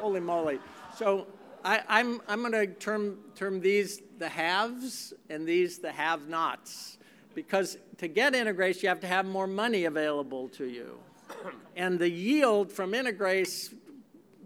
[0.00, 0.58] holy moly.
[0.96, 1.26] So,
[1.64, 6.28] I, am I'm, I'm going to term, term these the haves and these the have
[6.28, 6.98] nots.
[7.34, 10.98] Because to get integrase, you have to have more money available to you.
[11.76, 13.72] And the yield from integrase,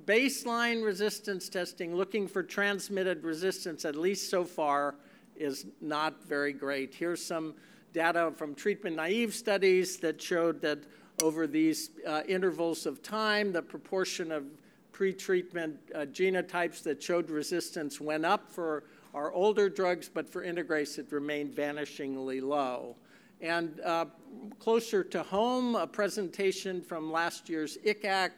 [0.05, 4.97] baseline resistance testing, looking for transmitted resistance, at least so far,
[5.37, 6.95] is not very great.
[6.95, 7.55] Here's some
[7.93, 10.79] data from treatment naive studies that showed that
[11.23, 14.45] over these uh, intervals of time, the proportion of
[14.93, 18.85] pretreatment uh, genotypes that showed resistance went up for
[19.15, 22.97] our older drugs, but for integrase it remained vanishingly low.
[23.41, 24.07] And uh,
[24.59, 28.31] closer to home, a presentation from last year's ICAAC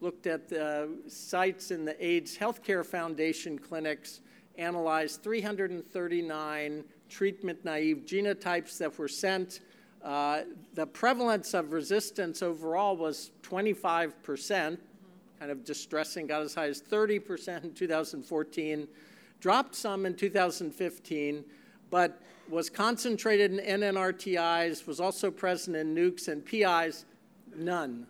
[0.00, 4.20] looked at the sites in the AIDS Healthcare Foundation clinics,
[4.56, 9.60] analyzed 339 treatment naive genotypes that were sent.
[10.02, 10.42] Uh,
[10.74, 14.78] the prevalence of resistance overall was 25%,
[15.38, 18.88] kind of distressing, got as high as 30% in 2014,
[19.40, 21.44] dropped some in 2015,
[21.90, 27.04] but was concentrated in NNRTIs, was also present in nukes and PIs,
[27.54, 28.06] none.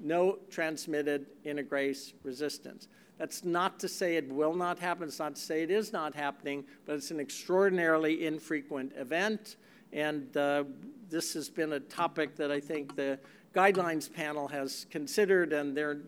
[0.00, 2.88] No transmitted integrase resistance.
[3.18, 5.08] That's not to say it will not happen.
[5.08, 9.56] It's not to say it is not happening, but it's an extraordinarily infrequent event.
[9.92, 10.64] And uh,
[11.08, 13.18] this has been a topic that I think the
[13.54, 15.98] guidelines panel has considered, and they're,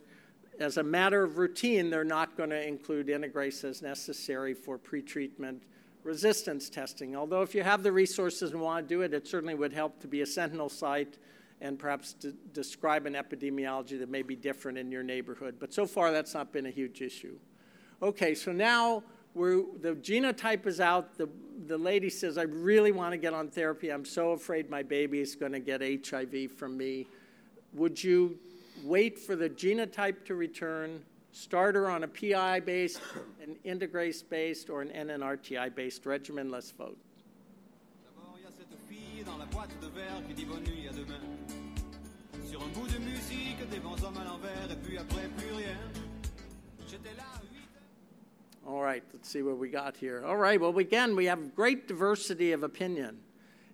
[0.60, 5.60] as a matter of routine, they're not going to include integrase as necessary for pretreatment
[6.04, 7.16] resistance testing.
[7.16, 10.00] Although, if you have the resources and want to do it, it certainly would help
[10.00, 11.18] to be a sentinel site
[11.60, 12.14] and perhaps
[12.52, 15.56] describe an epidemiology that may be different in your neighborhood.
[15.58, 17.36] But so far, that's not been a huge issue.
[18.00, 19.02] Okay, so now
[19.34, 21.16] we're, the genotype is out.
[21.18, 21.28] The,
[21.66, 23.90] the lady says, I really want to get on therapy.
[23.90, 27.06] I'm so afraid my baby is going to get HIV from me.
[27.74, 28.38] Would you
[28.84, 31.02] wait for the genotype to return,
[31.32, 33.00] start her on a PI based,
[33.42, 36.50] an integrase based, or an NNRTI based regimen?
[36.50, 36.96] Let's vote.
[42.74, 45.76] De musique, des bons hommes à l'envers, et puis après plus rien.
[46.86, 47.24] J'étais là.
[48.66, 50.22] All right, let's see what we got here.
[50.26, 53.16] All right, well, again, we have great diversity of opinion.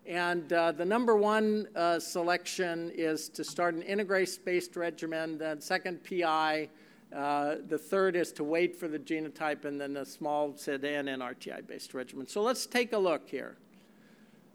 [0.06, 5.60] And uh, the number one uh, selection is to start an integrase based regimen, then
[5.60, 6.68] second PI.
[7.12, 11.20] Uh, the third is to wait for the genotype, and then the small sedan and
[11.20, 12.28] RTI based regimen.
[12.28, 13.56] So let's take a look here.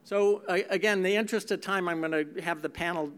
[0.06, 3.12] So, again, in the interest of time, I'm going to have the panel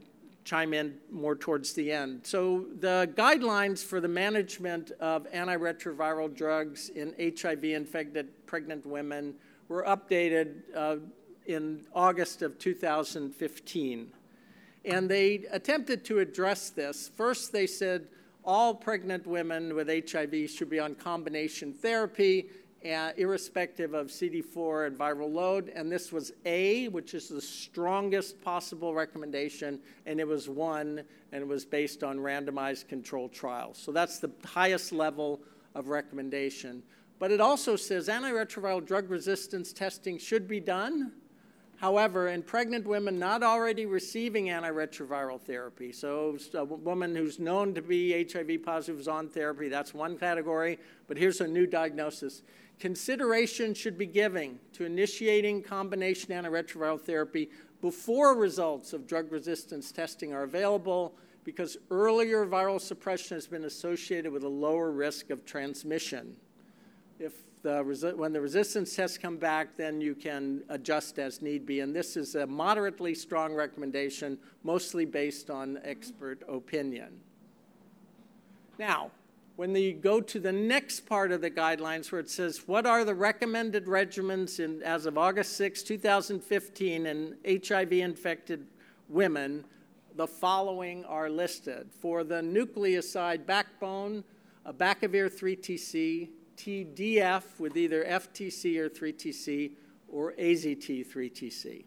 [0.51, 2.19] chime in more towards the end.
[2.23, 9.35] So, the guidelines for the management of antiretroviral drugs in HIV infected pregnant women
[9.69, 10.97] were updated uh,
[11.45, 14.11] in August of 2015.
[14.83, 17.09] And they attempted to address this.
[17.15, 18.07] First, they said
[18.43, 22.47] all pregnant women with HIV should be on combination therapy
[22.85, 25.69] uh, irrespective of CD4 and viral load.
[25.69, 31.41] And this was A, which is the strongest possible recommendation, and it was one, and
[31.41, 33.77] it was based on randomized controlled trials.
[33.77, 35.41] So that's the highest level
[35.75, 36.83] of recommendation.
[37.19, 41.11] But it also says antiretroviral drug resistance testing should be done.
[41.81, 47.81] However, in pregnant women not already receiving antiretroviral therapy, so a woman who's known to
[47.81, 50.77] be HIV positive is on therapy, that's one category,
[51.07, 52.43] but here's a new diagnosis.
[52.81, 57.47] Consideration should be given to initiating combination antiretroviral therapy
[57.79, 61.13] before results of drug resistance testing are available
[61.43, 66.35] because earlier viral suppression has been associated with a lower risk of transmission.
[67.19, 67.83] If the,
[68.17, 71.81] when the resistance tests come back, then you can adjust as need be.
[71.81, 77.19] And this is a moderately strong recommendation, mostly based on expert opinion.
[78.79, 79.11] Now,
[79.61, 83.05] when you go to the next part of the guidelines where it says what are
[83.05, 88.65] the recommended regimens in, as of August 6, 2015 in HIV infected
[89.07, 89.63] women,
[90.15, 91.91] the following are listed.
[91.99, 94.23] For the nucleoside backbone,
[94.65, 99.73] abacavir 3TC, TDF with either FTC or 3TC,
[100.09, 101.83] or AZT 3TC.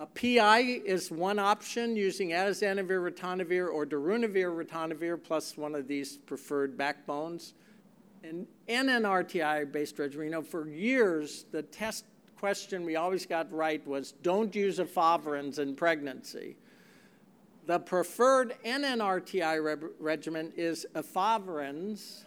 [0.00, 6.16] A PI is one option using atazanavir, ritonavir, or darunavir, ritonavir, plus one of these
[6.16, 7.54] preferred backbones.
[8.24, 14.12] And NNRTI-based regimen, you know, for years, the test question we always got right was
[14.22, 16.56] don't use efavirenz in pregnancy.
[17.66, 22.24] The preferred NNRTI re- regimen is efavirenz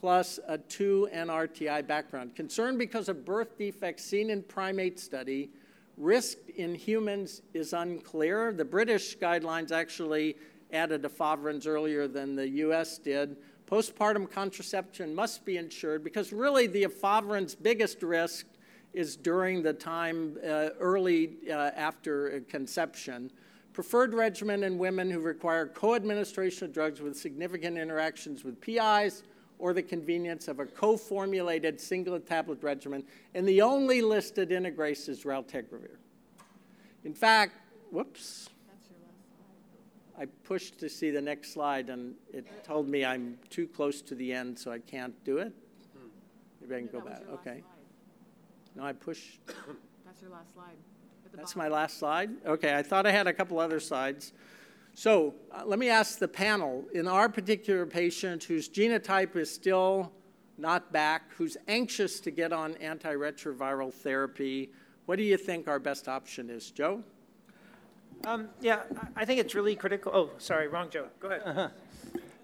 [0.00, 2.36] plus a 2 NRTI background.
[2.36, 5.50] Concern because of birth defects seen in primate study,
[5.96, 8.52] risk in humans is unclear.
[8.52, 10.36] The British guidelines actually
[10.72, 13.36] added efavirenz earlier than the US did.
[13.66, 18.46] Postpartum contraception must be ensured because really the efavirenz biggest risk
[18.92, 23.30] is during the time uh, early uh, after conception.
[23.72, 29.22] Preferred regimen in women who require co administration of drugs with significant interactions with PIs
[29.58, 33.04] or the convenience of a co formulated single tablet regimen.
[33.34, 35.96] And the only listed integrase is raltegravir.
[37.04, 37.54] In fact,
[37.90, 38.50] whoops.
[40.18, 44.14] I pushed to see the next slide and it told me I'm too close to
[44.14, 45.52] the end, so I can't do it.
[45.92, 46.08] Hmm.
[46.62, 47.22] Maybe I can go back.
[47.34, 47.62] Okay.
[48.74, 49.40] No, I pushed.
[50.06, 50.76] That's your last slide.
[51.34, 52.30] That's my last slide?
[52.46, 54.32] Okay, I thought I had a couple other slides.
[54.96, 60.10] So uh, let me ask the panel in our particular patient whose genotype is still
[60.56, 64.70] not back, who's anxious to get on antiretroviral therapy,
[65.04, 66.70] what do you think our best option is?
[66.70, 67.04] Joe?
[68.24, 68.84] Um, yeah,
[69.14, 70.12] I think it's really critical.
[70.14, 71.08] Oh, sorry, wrong Joe.
[71.20, 71.42] Go ahead.
[71.44, 71.68] Uh-huh.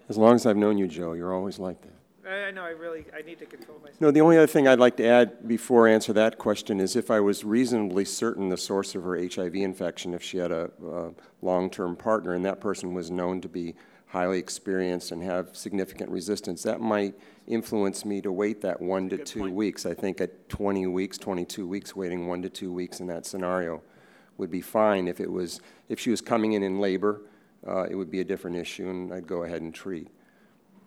[0.07, 2.02] As long as I've known you, Joe, you're always like that.
[2.27, 3.99] I know, I really, I need to control myself.
[3.99, 6.95] No, the only other thing I'd like to add before I answer that question is
[6.95, 10.71] if I was reasonably certain the source of her HIV infection, if she had a,
[10.85, 11.11] a
[11.41, 13.75] long-term partner and that person was known to be
[14.07, 17.13] highly experienced and have significant resistance, that might
[17.47, 19.55] influence me to wait that one to Good two point.
[19.55, 19.85] weeks.
[19.85, 23.81] I think at 20 weeks, 22 weeks, waiting one to two weeks in that scenario
[24.37, 25.07] would be fine.
[25.07, 25.59] If it was,
[25.89, 27.21] if she was coming in in labor,
[27.67, 30.07] uh, it would be a different issue, and I'd go ahead and treat.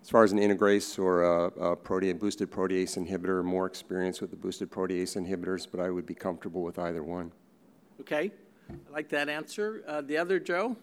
[0.07, 4.31] As far as an integrase or a, a protease, boosted protease inhibitor, more experience with
[4.31, 7.33] the boosted protease inhibitors, but I would be comfortable with either one.
[8.03, 8.31] Okay,
[8.71, 9.83] I like that answer.
[9.85, 10.77] Uh, the other, Joe?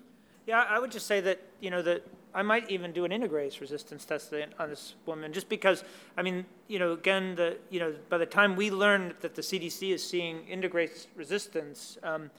[0.46, 2.06] Yeah, I would just say that, you know, that
[2.36, 5.86] I might even do an integrase resistance test on this woman, just because,
[6.18, 9.42] I mean, you know, again, the, you know, by the time we learn that the
[9.42, 12.30] CDC is seeing integrase resistance, um,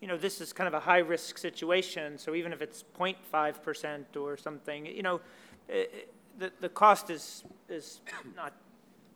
[0.00, 2.18] you know, this is kind of a high risk situation.
[2.18, 5.20] So even if it's 0.5% or something, you know,
[5.68, 8.00] it, the, the cost is, is
[8.36, 8.52] not.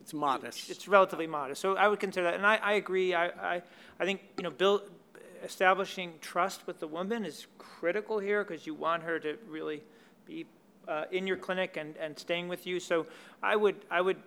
[0.01, 0.69] It's modest.
[0.69, 1.61] It's relatively modest.
[1.61, 2.35] So I would consider that.
[2.35, 3.13] And I, I agree.
[3.13, 3.61] I, I,
[3.99, 4.83] I think, you know, build,
[5.43, 9.83] establishing trust with the woman is critical here because you want her to really
[10.25, 10.45] be
[10.87, 12.79] uh, in your clinic and, and staying with you.
[12.79, 13.05] So
[13.43, 14.17] I would, I would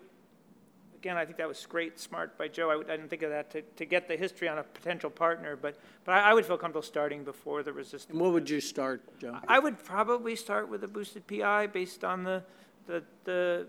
[1.00, 2.70] again, I think that was great, smart by Joe.
[2.70, 5.08] I, would, I didn't think of that to, to get the history on a potential
[5.08, 8.10] partner, but, but I, I would feel comfortable starting before the resistance.
[8.10, 9.38] And what would you start, Joe?
[9.48, 12.42] I would probably start with a boosted PI based on the,
[12.86, 13.66] the, the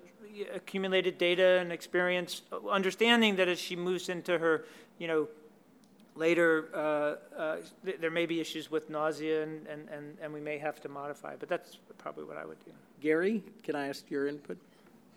[0.54, 4.66] accumulated data and experience, understanding that as she moves into her,
[4.98, 5.28] you know,
[6.16, 10.42] later, uh, uh, th- there may be issues with nausea and, and, and, and we
[10.42, 12.72] may have to modify, but that's probably what I would do.
[13.00, 14.58] Gary, can I ask your input?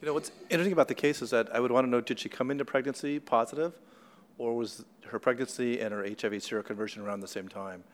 [0.00, 2.18] You know, what's interesting about the case is that I would want to know did
[2.18, 3.72] she come into pregnancy positive,
[4.38, 7.84] or was her pregnancy and her HIV seroconversion around the same time?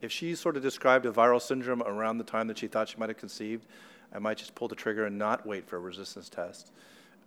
[0.00, 2.98] If she sort of described a viral syndrome around the time that she thought she
[2.98, 3.66] might have conceived,
[4.16, 6.72] I might just pull the trigger and not wait for a resistance test.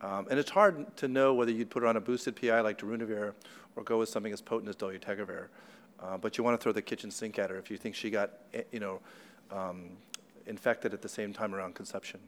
[0.02, 2.80] Um, and it's hard to know whether you'd put her on a boosted PI like
[2.80, 3.34] darunavir
[3.76, 5.48] or go with something as potent as dolutegravir.
[6.02, 8.10] Uh, but you want to throw the kitchen sink at her if you think she
[8.10, 9.00] got, eh, you know,
[9.52, 9.90] um,
[10.48, 12.20] infected at the same time around conception.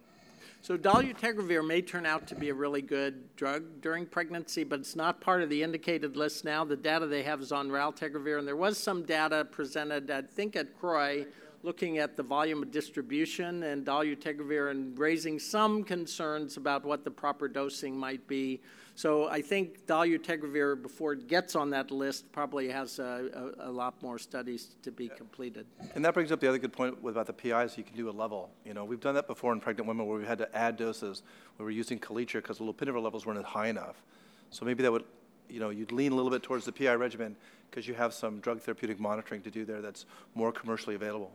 [0.62, 4.96] So dolutegravir may turn out to be a really good drug during pregnancy, but it's
[4.96, 6.64] not part of the indicated list now.
[6.64, 10.56] The data they have is on raltegravir, and there was some data presented, I think,
[10.56, 11.26] at CROI
[11.64, 17.12] looking at the volume of distribution and dolutegravir and raising some concerns about what the
[17.12, 18.60] proper dosing might be.
[18.96, 23.72] So I think dolutegravir, before it gets on that list, probably has a, a, a,
[23.72, 25.66] lot more studies to be completed.
[25.96, 27.78] And that brings up the other good point about the PIs.
[27.78, 28.50] You can do a level.
[28.66, 31.24] You know, we've done that before in pregnant women where we had to add doses.
[31.58, 34.02] We were using Kaletra because the lopinavir levels weren't high enough.
[34.50, 35.06] So maybe that would,
[35.50, 37.36] you know, you'd lean a little bit towards the PI regimen
[37.70, 40.06] because you have some drug therapeutic monitoring to do there that's
[40.36, 41.32] more commercially available.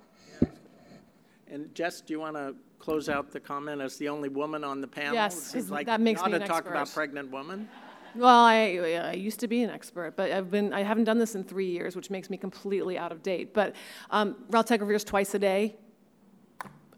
[1.49, 4.81] And Jess, do you want to close out the comment as the only woman on
[4.81, 5.15] the panel?
[5.15, 6.71] Yes, like that makes not me to an talk expert.
[6.71, 7.69] about pregnant women.
[8.15, 11.35] Well, I, I used to be an expert, but I've been I haven't done this
[11.35, 13.53] in three years, which makes me completely out of date.
[13.53, 13.77] But
[14.11, 15.77] um, raltegravir is twice a day.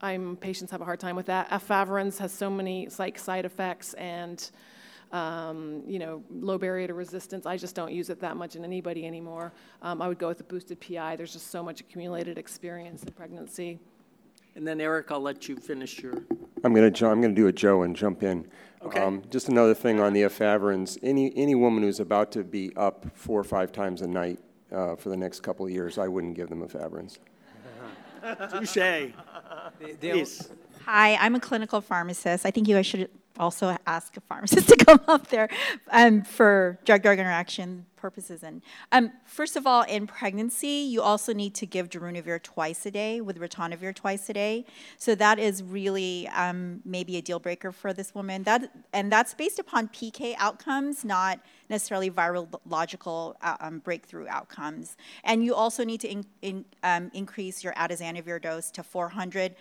[0.00, 1.50] I'm patients have a hard time with that.
[1.50, 4.48] Efavirenz has so many psych side effects, and
[5.10, 7.46] um, you know, low barrier to resistance.
[7.46, 9.52] I just don't use it that much in anybody anymore.
[9.82, 11.16] Um, I would go with the boosted PI.
[11.16, 13.80] There's just so much accumulated experience in pregnancy.
[14.58, 16.14] And then Eric, I'll let you finish your.
[16.64, 18.44] I'm going to I'm going to do a Joe and jump in.
[18.82, 18.98] Okay.
[18.98, 20.98] Um, just another thing on the efavirenz.
[21.00, 24.40] Any any woman who's about to be up four or five times a night
[24.72, 27.18] uh, for the next couple of years, I wouldn't give them efavirenz.
[28.50, 29.12] Touche.
[30.00, 30.50] Please.
[30.86, 32.44] Hi, I'm a clinical pharmacist.
[32.44, 35.48] I think you guys should also ask a pharmacist to come up there
[35.92, 38.42] um, for drug-drug interaction purposes.
[38.42, 42.90] And um, first of all, in pregnancy, you also need to give darunavir twice a
[42.90, 44.64] day with ritonavir twice a day.
[44.96, 48.42] So that is really um, maybe a deal breaker for this woman.
[48.44, 54.96] That and that's based upon PK outcomes, not necessarily virological uh, um, breakthrough outcomes.
[55.24, 59.54] And you also need to in, in, um, increase your atazanavir dose to 400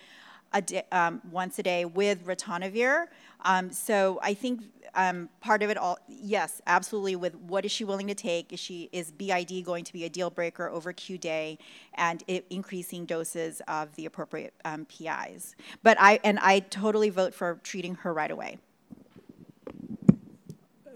[0.54, 3.06] a um, once a day with ritonavir.
[3.44, 4.62] Um, so I think
[4.94, 7.16] um, part of it all, yes, absolutely.
[7.16, 8.52] With what is she willing to take?
[8.52, 11.58] Is she is BID going to be a deal breaker over Q day,
[11.94, 15.54] and it, increasing doses of the appropriate um, PIs?
[15.82, 18.58] But I and I totally vote for treating her right away.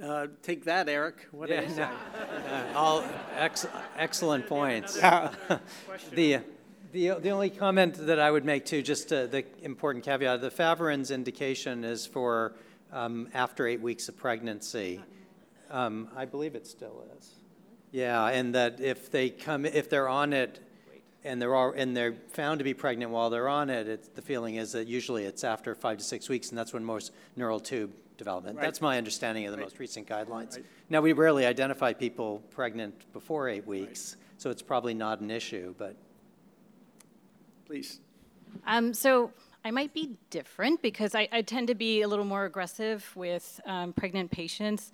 [0.03, 1.28] Uh, take that, Eric.
[1.30, 1.82] What do you say?
[1.82, 3.05] Uh, all
[3.36, 4.97] ex- excellent points.
[4.97, 5.32] Yeah.
[6.12, 6.40] the,
[6.93, 10.51] the, the only comment that I would make too, just uh, the important caveat, the
[10.51, 12.55] efavirenz indication is for
[12.93, 15.01] um, after eight weeks of pregnancy.
[15.70, 17.30] Um, I believe it still is.
[17.90, 20.61] Yeah, and that if they come, if they're on it,
[21.24, 24.22] and they're all, and they're found to be pregnant while they're on it, it's, the
[24.22, 27.61] feeling is that usually it's after five to six weeks, and that's when most neural
[27.61, 28.57] tube development.
[28.57, 28.64] Right.
[28.64, 29.64] That's my understanding of the Right.
[29.64, 30.57] most recent guidelines.
[30.57, 30.64] Right.
[30.90, 35.74] Now, we rarely identify people pregnant before eight weeks, so it's probably not an issue,
[35.78, 35.97] but.
[37.73, 38.01] Please.
[38.66, 39.31] Um, so
[39.64, 43.62] I might be different because I, I tend to be a little more aggressive with
[43.64, 44.93] um, pregnant patients.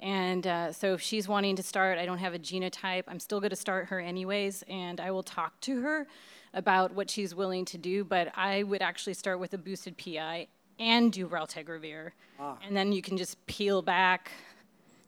[0.00, 3.40] And uh, so if she's wanting to start, I don't have a genotype, I'm still
[3.40, 6.06] going to start her anyways, and I will talk to her
[6.54, 8.04] about what she's willing to do.
[8.04, 10.46] But I would actually start with a boosted PI
[10.78, 12.56] and do raltegravir, Ah.
[12.64, 14.30] and then you can just peel back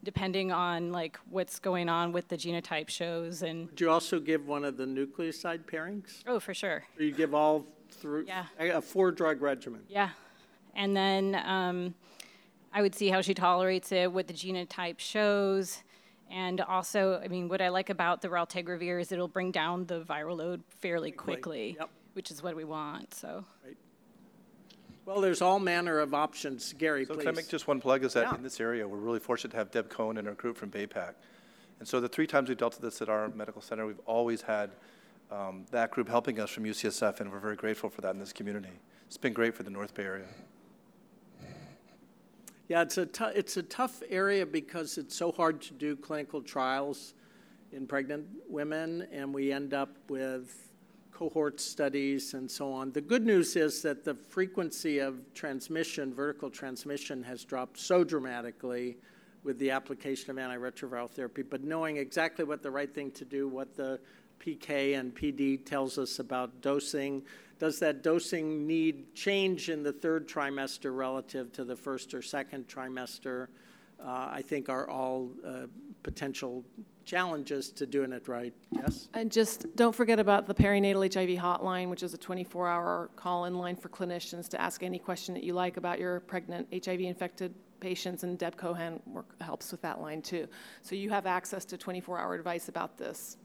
[0.09, 4.47] depending on like what's going on with the genotype shows and Would you also give
[4.47, 6.23] one of the nucleoside pairings?
[6.27, 8.45] oh for sure Or you give all through Yeah.
[8.59, 9.81] a four drug regimen?
[9.89, 10.09] Yeah.
[10.75, 11.95] And then um,
[12.73, 15.81] I would see how she tolerates it, what the genotype shows.
[16.29, 20.01] And also, I mean, what I like about the raltegravir is it'll bring down the
[20.01, 21.89] viral load fairly quickly, Yep.
[22.13, 23.13] which is what we want.
[23.13, 23.45] So,
[25.05, 26.73] Well, there's all manner of options.
[26.73, 27.21] Gary, So please.
[27.25, 28.03] can I make just one plug?
[28.03, 28.35] Is that Yeah.
[28.35, 31.13] in this area, we're really fortunate to have Deb Cohan and her group from BAPAC.
[31.79, 34.41] And so the three times we've dealt with this at our medical center, we've always
[34.41, 34.71] had
[35.31, 38.31] um, that group helping us from UCSF, and we're very grateful for that in this
[38.31, 38.79] community.
[39.07, 40.27] It's been great for the North Bay area.
[42.67, 47.13] Yeah, it's a, it's a tough area because it's so hard to do clinical trials
[47.71, 50.71] in pregnant women, and we end up with
[51.15, 52.91] cohort studies and so on.
[52.91, 58.97] The good news is that the frequency of transmission, vertical transmission, has dropped so dramatically
[59.45, 61.41] with the application of antiretroviral therapy.
[61.41, 63.97] But knowing exactly what the right thing to do, what the
[64.45, 67.23] PK and PD tells us about dosing,
[67.59, 72.67] does that dosing need change in the third trimester relative to the first or second
[72.67, 73.47] trimester?
[73.99, 75.67] Uh, I think are all uh,
[76.03, 76.63] potential
[77.05, 78.53] challenges to doing it right.
[78.71, 79.09] Yes?
[79.13, 83.75] And just don't forget about the perinatal HIV hotline, which is a 24-hour call-in line
[83.75, 88.37] for clinicians to ask any question that you like about your pregnant HIV-infected patients, and
[88.37, 90.47] Deb Cohan work, helps with that line too.
[90.81, 93.37] So you have access to 24-hour advice about this.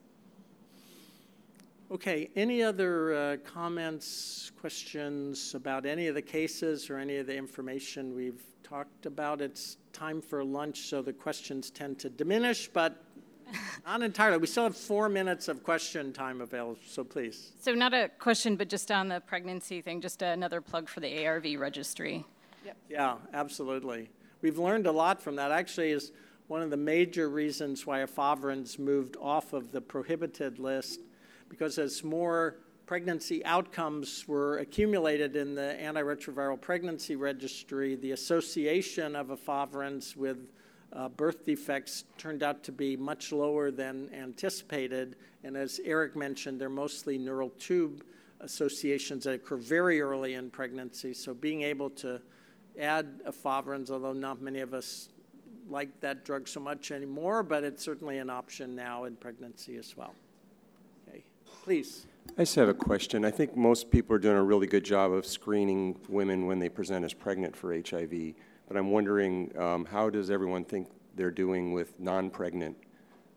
[1.90, 7.36] Okay, any other uh, comments, questions about any of the cases or any of the
[7.36, 9.40] information we've talked about?
[9.40, 13.02] It's time for lunch, so the questions tend to diminish, but
[13.86, 14.38] not entirely.
[14.38, 17.52] We still have four minutes of question time available, so please.
[17.60, 21.26] so not a question, but just on the pregnancy thing, just another plug for the
[21.26, 22.24] ARV registry.
[22.64, 22.76] Yep.
[22.88, 24.10] Yeah, absolutely.
[24.42, 25.50] We've learned a lot from that.
[25.50, 26.12] Actually, is
[26.46, 31.00] one of the major reasons why efavirenz moved off of the prohibited list,
[31.48, 32.56] because as more
[32.90, 40.50] pregnancy outcomes were accumulated in the antiretroviral pregnancy registry, the association of efavirenz with
[40.92, 45.14] uh, birth defects turned out to be much lower than anticipated.
[45.44, 48.02] And as Eric mentioned, they're mostly neural tube
[48.40, 51.14] associations that occur very early in pregnancy.
[51.14, 52.20] So being able to
[52.76, 55.10] add efavirenz, although not many of us
[55.68, 59.96] like that drug so much anymore, but it's certainly an option now in pregnancy as
[59.96, 60.12] well.
[61.08, 61.22] Okay,
[61.62, 62.08] please.
[62.38, 63.24] I just have a question.
[63.24, 66.68] I think most people are doing a really good job of screening women when they
[66.68, 68.34] present as pregnant for HIV,
[68.68, 72.76] but I'm wondering um, how does everyone think they're doing with non-pregnant,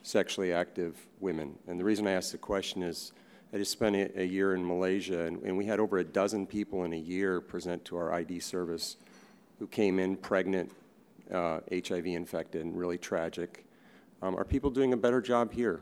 [0.04, 1.58] sexually active women?
[1.68, 3.14] And the reason I ask the question is
[3.52, 6.46] I just spent a, a year in Malaysia, and, and we had over a dozen
[6.46, 8.98] people in a year present to our ID service
[9.58, 10.72] who came in pregnant,
[11.34, 13.66] uh, HIV infected, and really tragic.
[14.22, 15.82] Um, are people doing a better job here?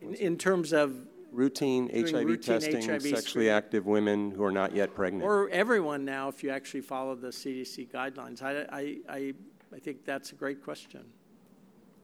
[0.00, 3.52] In, in terms of routine HIV routine testing, HIV sexually screening.
[3.52, 5.24] active women who are not yet pregnant?
[5.24, 8.42] Or everyone now, if you actually follow the CDC guidelines.
[8.42, 9.34] I, I, I,
[9.74, 11.04] I think that's a great question.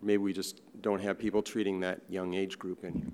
[0.02, 2.94] Maybe we just don't have people treating that young age group in.
[2.94, 3.10] Here.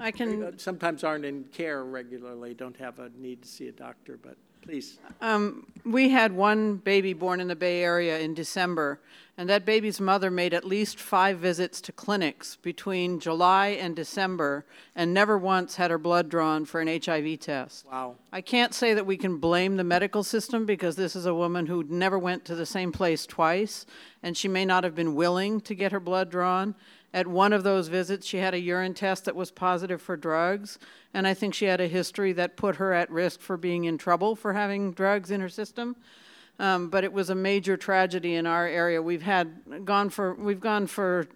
[0.00, 0.42] I can.
[0.42, 4.36] Uh, Sometimes aren't in care regularly, don't have a need to see a doctor, but
[4.62, 4.98] please.
[5.20, 9.00] Um, we had one baby born in the Bay Area in December,
[9.38, 14.66] and that baby's mother made at least five visits to clinics between July and December
[14.96, 17.86] and never once had her blood drawn for an HIV test.
[17.86, 18.16] Wow.
[18.32, 21.66] I can't say that we can blame the medical system because this is a woman
[21.66, 23.86] who never went to the same place twice,
[24.22, 26.74] and she may not have been willing to get her blood drawn.
[27.14, 30.78] At one of those visits, she had a urine test that was positive for drugs,
[31.14, 33.96] and I think she had a history that put her at risk for being in
[33.96, 35.96] trouble for having drugs in her system.
[36.58, 39.00] Um, but it was a major tragedy in our area.
[39.00, 41.28] We've had gone for we've gone for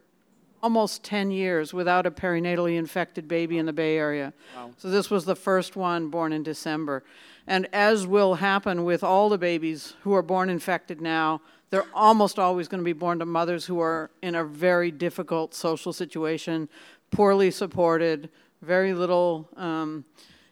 [0.62, 4.32] almost 10 years without a perinatally infected baby in the Bay Area.
[4.54, 4.70] Wow.
[4.76, 7.02] So this was the first one born in December.
[7.46, 11.40] And as will happen with all the babies who are born infected now,
[11.72, 15.54] they're almost always going to be born to mothers who are in a very difficult
[15.54, 16.68] social situation,
[17.10, 18.28] poorly supported,
[18.60, 20.04] very little um,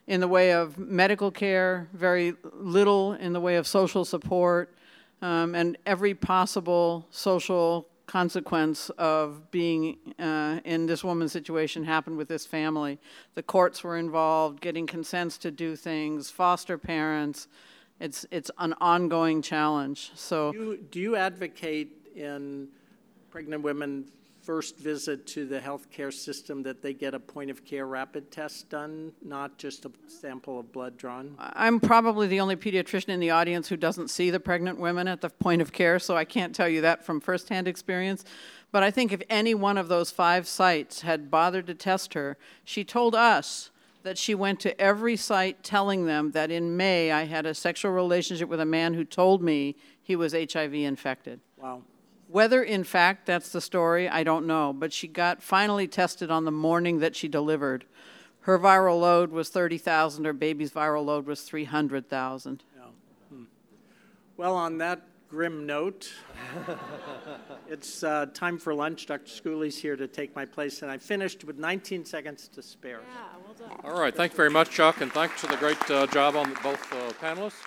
[0.06, 4.74] in the way of medical care, very little in the way of social support,
[5.20, 12.28] um, and every possible social consequence of being uh, in this woman's situation happened with
[12.28, 12.98] this family.
[13.34, 17.47] The courts were involved, getting consents to do things, foster parents.
[18.01, 20.10] It's, it's an ongoing challenge.
[20.14, 22.68] So, Do you, do you advocate in
[23.31, 24.06] pregnant women
[24.43, 28.70] first visit to the healthcare system that they get a point of care rapid test
[28.70, 31.36] done, not just a sample of blood drawn?
[31.39, 35.20] I'm probably the only pediatrician in the audience who doesn't see the pregnant women at
[35.20, 38.24] the point of care, so I can't tell you that from firsthand experience.
[38.72, 42.39] But I think if any one of those five sites had bothered to test her,
[42.64, 43.70] she told us
[44.02, 47.93] that she went to every site telling them that in May I had a sexual
[47.93, 51.40] relationship with a man who told me he was HIV infected.
[51.56, 51.82] Wow.
[52.28, 56.44] Whether in fact that's the story, I don't know, but she got finally tested on
[56.44, 57.85] the morning that she delivered.
[58.43, 62.62] Her viral load was 30,000, her baby's viral load was 300,000.
[62.77, 62.82] Yeah.
[63.28, 63.44] Hmm.
[64.36, 66.12] Well, on that grim note,
[67.69, 69.07] it's uh, time for lunch.
[69.07, 69.31] Dr.
[69.31, 73.01] Schooley's here to take my place, and I finished with 19 seconds to spare.
[73.85, 76.52] All right, thank you very much, Chuck, and thanks for the great uh, job on
[76.62, 77.62] both uh, panelists.